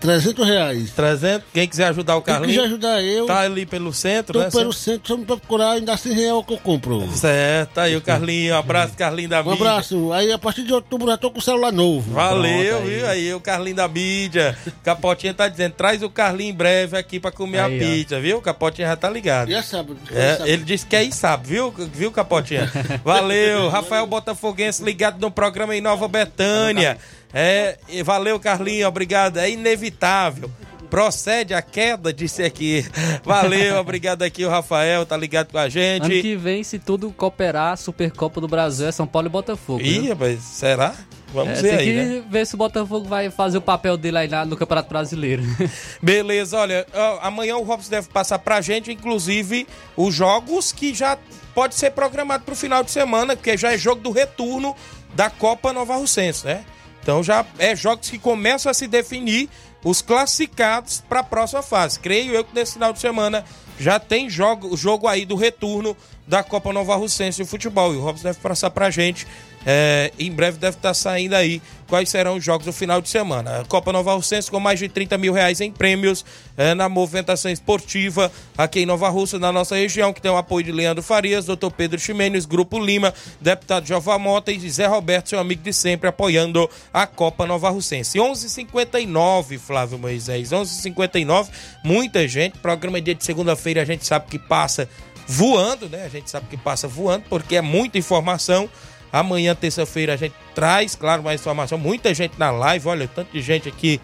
[0.00, 0.90] 300 reais.
[0.90, 1.48] 300?
[1.52, 2.54] Quem quiser ajudar o Carlinhos.
[2.54, 3.26] Quem quiser ajudar eu.
[3.26, 4.50] Tá ali pelo centro, tô né?
[4.50, 7.08] pelo centro, só me procurar, ainda 100 reais que eu compro.
[7.12, 8.54] Certo, tá aí o Carlinho.
[8.54, 9.50] Um abraço, Carlinho da mídia.
[9.50, 10.12] Um abraço.
[10.12, 12.12] Aí a partir de outubro já tô com o celular novo.
[12.12, 13.06] Valeu, Pronto, viu?
[13.06, 14.56] Aí o Carlinho da mídia.
[14.82, 18.20] Capotinha tá dizendo, traz o Carlinho em breve aqui pra comer aí, a pizza, ó.
[18.20, 18.38] viu?
[18.38, 19.50] O Capotinha já tá ligado.
[19.50, 19.96] Já sabe.
[20.12, 20.50] É, sabe.
[20.50, 21.74] Ele disse que aí sabe, viu?
[21.92, 22.70] Viu, Capotinha?
[23.04, 23.68] Valeu.
[23.68, 26.98] Rafael Botafoguense ligado no programa em Nova Betânia.
[27.32, 29.38] É, valeu, Carlinho, obrigado.
[29.38, 30.50] É inevitável.
[30.88, 32.86] Procede a queda, disse aqui.
[33.22, 36.04] Valeu, obrigado aqui o Rafael, tá ligado com a gente.
[36.04, 39.82] Ano que vem, se tudo cooperar, Supercopa do Brasil é São Paulo e Botafogo.
[39.82, 40.94] Ih, mas será?
[41.32, 42.24] Vamos é, ver tem aí, que né?
[42.30, 45.42] ver se o Botafogo vai fazer o papel dele aí no Campeonato Brasileiro.
[46.00, 46.86] Beleza, olha,
[47.20, 51.18] amanhã o Robson deve passar pra gente, inclusive, os jogos que já
[51.54, 54.74] pode ser programado pro final de semana, porque já é jogo do retorno
[55.14, 56.64] da Copa Nova Russense, né?
[57.02, 59.48] Então já é jogos que começam a se definir
[59.84, 61.98] os classificados para a próxima fase.
[61.98, 63.44] Creio eu que nesse final de semana
[63.78, 65.96] já tem jogo, jogo aí do retorno
[66.26, 67.94] da Copa Nova Russense de futebol.
[67.94, 69.26] E o Robson deve passar pra gente.
[69.70, 73.08] É, em breve deve estar tá saindo aí quais serão os jogos do final de
[73.10, 73.66] semana.
[73.68, 76.24] Copa Nova Russense com mais de 30 mil reais em prêmios
[76.56, 80.64] é, na movimentação esportiva aqui em Nova Russa, na nossa região, que tem o apoio
[80.64, 85.38] de Leandro Farias, doutor Pedro Ximenes, Grupo Lima, deputado Jová Mota e Zé Roberto, seu
[85.38, 88.18] amigo de sempre, apoiando a Copa Nova Russense.
[88.18, 91.50] 11:59 Flávio Moisés, 11:59
[91.84, 94.88] muita gente, programa dia de segunda-feira, a gente sabe que passa
[95.26, 96.04] voando, né?
[96.06, 98.66] A gente sabe que passa voando, porque é muita informação.
[99.12, 101.78] Amanhã, terça-feira, a gente traz, claro, mais informação.
[101.78, 104.00] Muita gente na live, olha, tanto de gente aqui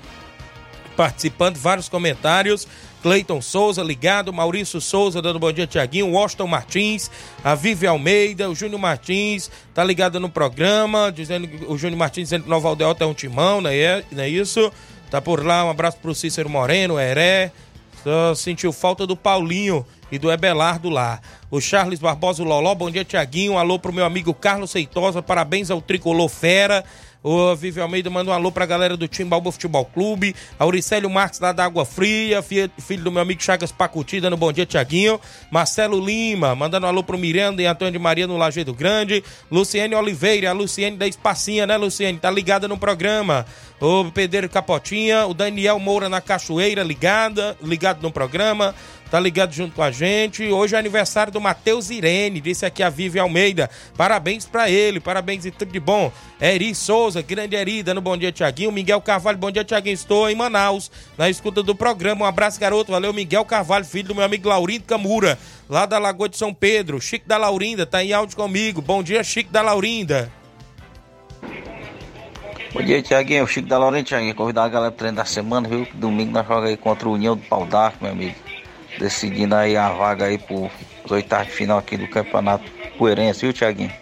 [0.97, 2.67] participando, vários comentários.
[3.03, 7.11] Cleiton Souza ligado, Maurício Souza dando bom dia, Tiaguinho, Washington Martins,
[7.45, 12.45] a Vivi Almeida, o Júnior Martins, tá ligado no programa, dizendo o Júnior Martins dizendo
[12.45, 14.73] que Nova Aldeota é um timão, não é, não é isso?
[15.11, 17.53] Tá por lá, um abraço pro Cícero Moreno, Heré,
[18.03, 19.85] só sentiu falta do Paulinho
[20.15, 21.21] e do Ebelardo lá.
[21.51, 25.83] O Charles Barbosa Loló, bom dia Tiaguinho, alô pro meu amigo Carlos Seitosa, parabéns ao
[25.83, 26.85] Tricolor Fera.
[27.21, 30.37] O Vivi Almeida manda um alô pra galera do Timbalba Futebol Clube.
[30.59, 34.67] Auricélio Marques lá da Água Fria, filho do meu amigo Chagas Pacuti, dando bom dia,
[34.67, 35.19] Tiaguinho.
[35.51, 39.25] Marcelo Lima, mandando um alô pro Miranda e Antônio de Maria no Lajeado Grande.
[39.51, 42.19] Luciene Oliveira, a Luciene da Espacinha, né, Luciene?
[42.19, 43.47] Tá ligada no programa.
[43.81, 48.75] O Pedro Capotinha, o Daniel Moura na Cachoeira, ligada, ligado no programa
[49.11, 50.45] tá ligado junto com a gente.
[50.45, 53.71] Hoje é aniversário do Matheus Irene, disse aqui a Vivi Almeida.
[53.97, 56.13] Parabéns para ele, parabéns e tudo de bom.
[56.41, 58.73] Eri Souza, grande Eri, dando bom dia, Tiaguinho.
[58.73, 59.95] Miguel Carvalho, bom dia, Tiaguinho.
[59.95, 62.25] Estou em Manaus, na escuta do programa.
[62.25, 62.93] Um abraço, garoto.
[62.93, 65.39] Valeu, Miguel Carvalho, filho do meu amigo Laurindo Camura,
[65.69, 67.01] lá da Lagoa de São Pedro.
[67.01, 68.81] Chico da Laurinda, tá em áudio comigo.
[68.81, 70.31] Bom dia, Chico da Laurinda.
[72.73, 73.47] Bom dia, Tiaguinho.
[73.47, 74.35] Chico da Laurinda, Tiaguinho.
[74.35, 75.87] Convidar a galera pro treino da semana, viu?
[75.95, 78.54] Domingo nós jogamos aí contra o União do Pau d'Arco, meu amigo
[78.97, 83.53] decidindo aí a vaga aí para os oitavos de final aqui do Campeonato Poeirense, viu,
[83.53, 83.93] Tiaguinho?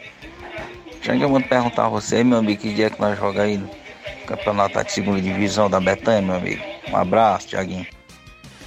[1.00, 3.70] Tiaguinho, eu vou perguntar a você, meu amigo, que dia que nós jogamos aí no
[4.26, 6.62] Campeonato de Segunda Divisão da Betânia, meu amigo.
[6.88, 7.86] Um abraço, Tiaguinho.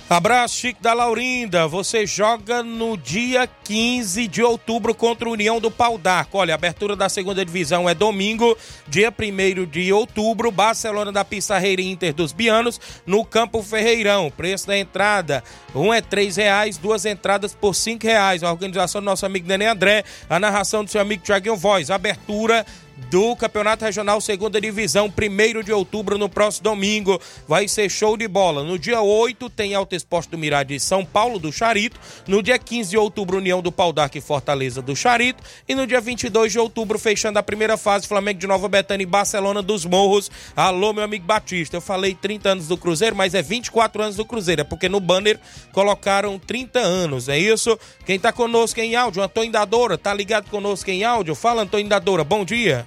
[0.08, 1.68] Abraço, Chico da Laurinda.
[1.68, 6.38] Você joga no dia 15 de outubro contra o União do Pau d'Arco.
[6.38, 8.56] Olha, a abertura da segunda divisão é domingo,
[8.88, 14.30] dia 1 de outubro, Barcelona da Pissarreira Inter dos Bianos, no Campo Ferreirão.
[14.30, 15.44] Preço da entrada,
[15.74, 18.44] um é três reais, duas entradas por cinco reais.
[18.44, 21.90] A organização do nosso amigo Nenê André, a narração do seu amigo Tiaguinho Voz.
[21.90, 22.64] Abertura
[23.10, 27.20] do Campeonato Regional Segunda Divisão, 1 de outubro, no próximo domingo.
[27.48, 28.64] Vai ser show de bola.
[28.64, 32.00] No dia 8 tem Alto Esporte do Mirade de São Paulo, do Charito.
[32.28, 35.44] No dia 15 de outubro, União do Pau d'Arco e Fortaleza do Charito.
[35.68, 39.08] E no dia 22 de outubro, fechando a primeira fase, Flamengo de Nova Betânia e
[39.08, 40.32] Barcelona dos Morros.
[40.56, 41.78] Alô, meu amigo Batista.
[41.78, 44.62] Eu falei 30 anos do Cruzeiro, mas é 24 anos do Cruzeiro.
[44.62, 45.40] É porque no banner
[45.72, 47.78] colocaram 30 anos, é isso?
[48.06, 51.36] Quem tá conosco em áudio, Antônio Dadora, tá ligado conosco em áudio?
[51.36, 52.85] Fala, Antônio Dadora, bom dia.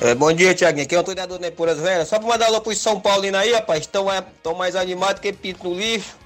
[0.00, 0.84] É, bom dia, Tiaguinho.
[0.84, 2.08] Aqui é o treinador do Nepuras Velhas.
[2.08, 3.80] Só pra mandar alô pro São Paulo aí, rapaz.
[3.80, 4.22] Estão é,
[4.56, 6.16] mais animados que pinto no lixo.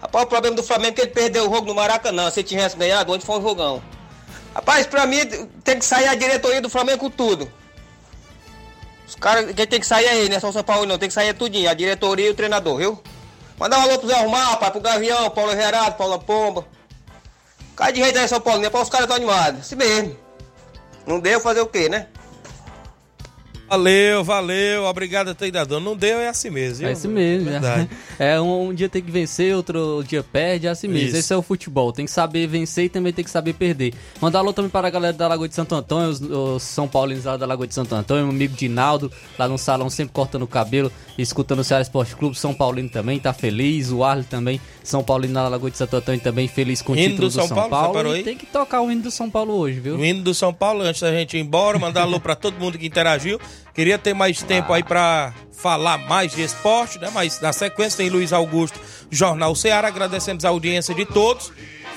[0.00, 2.28] Rapaz, o problema do Flamengo é que ele perdeu o jogo no Maracanã.
[2.30, 3.82] Se tivesse ganhado, onde foi um jogão.
[4.52, 5.18] Rapaz, pra mim
[5.62, 7.50] tem que sair a diretoria do Flamengo com tudo.
[9.06, 10.98] Os caras, quem tem que sair ele, não é só o São Paulo não.
[10.98, 13.00] Tem que sair é tudinho, a diretoria e o treinador, viu?
[13.56, 16.66] Mandar um alô pro Zé Arrumar, rapaz, pro Gavião, Paulo Gerardo, Paulo Pomba.
[17.76, 18.68] Cai de jeito aí, São Paulo, né?
[18.68, 19.60] Os caras estão animados.
[19.60, 20.16] Assim mesmo.
[21.06, 22.08] Não deu fazer o quê, né?
[23.74, 25.80] Valeu, valeu, obrigado, treinador.
[25.80, 26.78] Não deu, é assim mesmo.
[26.78, 26.88] Viu?
[26.88, 27.88] É assim mesmo, é.
[28.36, 31.08] é um, um, dia tem que vencer, outro dia perde, é assim mesmo.
[31.08, 31.16] Isso.
[31.16, 33.92] Esse é o futebol, tem que saber vencer e também tem que saber perder.
[34.20, 37.24] Mandar alô também para a galera da Lagoa de Santo Antônio, os, os São Paulinos
[37.24, 40.46] lá da Lagoa de Santo Antônio, meu amigo Dinaldo, lá no salão, sempre cortando o
[40.46, 45.02] cabelo, escutando o Ceará Esporte Clube, São Paulino também, tá feliz, o Arley também, São
[45.02, 47.56] Paulino na Lagoa de Santo Antônio também, feliz com o hino título do, São, São
[47.56, 47.94] Paulo.
[47.94, 48.16] Paulo.
[48.16, 49.96] E tem que tocar o hino do São Paulo hoje, viu?
[49.96, 52.78] O hino do São Paulo, antes da gente ir embora, mandar alô para todo mundo
[52.78, 53.40] que interagiu.
[53.72, 57.10] Queria ter mais tempo aí para falar mais de esporte, né?
[57.14, 58.78] Mas na sequência tem Luiz Augusto,
[59.10, 59.88] Jornal Ceará.
[59.88, 61.50] Agradecemos a audiência de todos.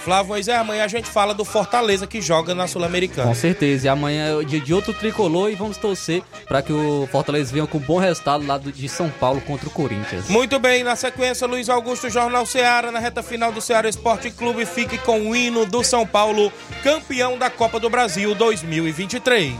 [0.08, 3.28] Flávio Moisés, amanhã a gente fala do Fortaleza que joga na Sul-Americana.
[3.28, 3.88] Com certeza.
[3.88, 7.52] E amanhã é o dia de outro tricolor e vamos torcer para que o Fortaleza
[7.52, 10.30] venha com um bom resultado lá de São Paulo contra o Corinthians.
[10.30, 14.66] Muito bem, na sequência, Luiz Augusto, Jornal Ceará, na reta final do Ceará Esporte Clube.
[14.66, 19.58] Fique com o hino do São Paulo, campeão da Copa do Brasil 2023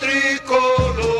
[0.00, 1.19] tricolor,